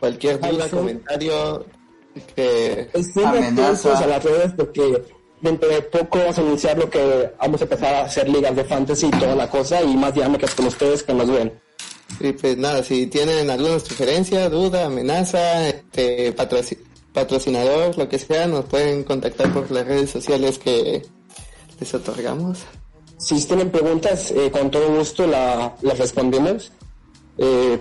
[0.00, 1.64] Cualquier duda, comentario
[2.34, 5.04] que atentos a las redes porque
[5.46, 8.64] dentro de poco vamos a anunciar lo que vamos a empezar a hacer ligas de
[8.64, 11.52] fantasy y toda la cosa y más dinámicas con ustedes que nos ven.
[12.20, 16.34] Y pues nada, si tienen alguna sugerencia, duda, amenaza, este,
[17.12, 21.06] patrocinador, lo que sea, nos pueden contactar por las redes sociales que
[21.78, 22.58] les otorgamos.
[23.18, 26.72] Si tienen preguntas, eh, con todo gusto la, las respondemos.
[27.38, 27.80] Eh,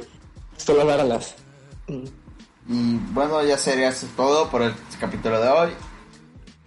[0.57, 1.35] solo háganlas.
[1.87, 5.69] Y bueno, ya sería eso todo por el capítulo de hoy.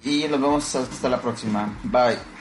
[0.04, 1.68] Y nos vemos hasta la próxima.
[1.84, 2.37] Bye.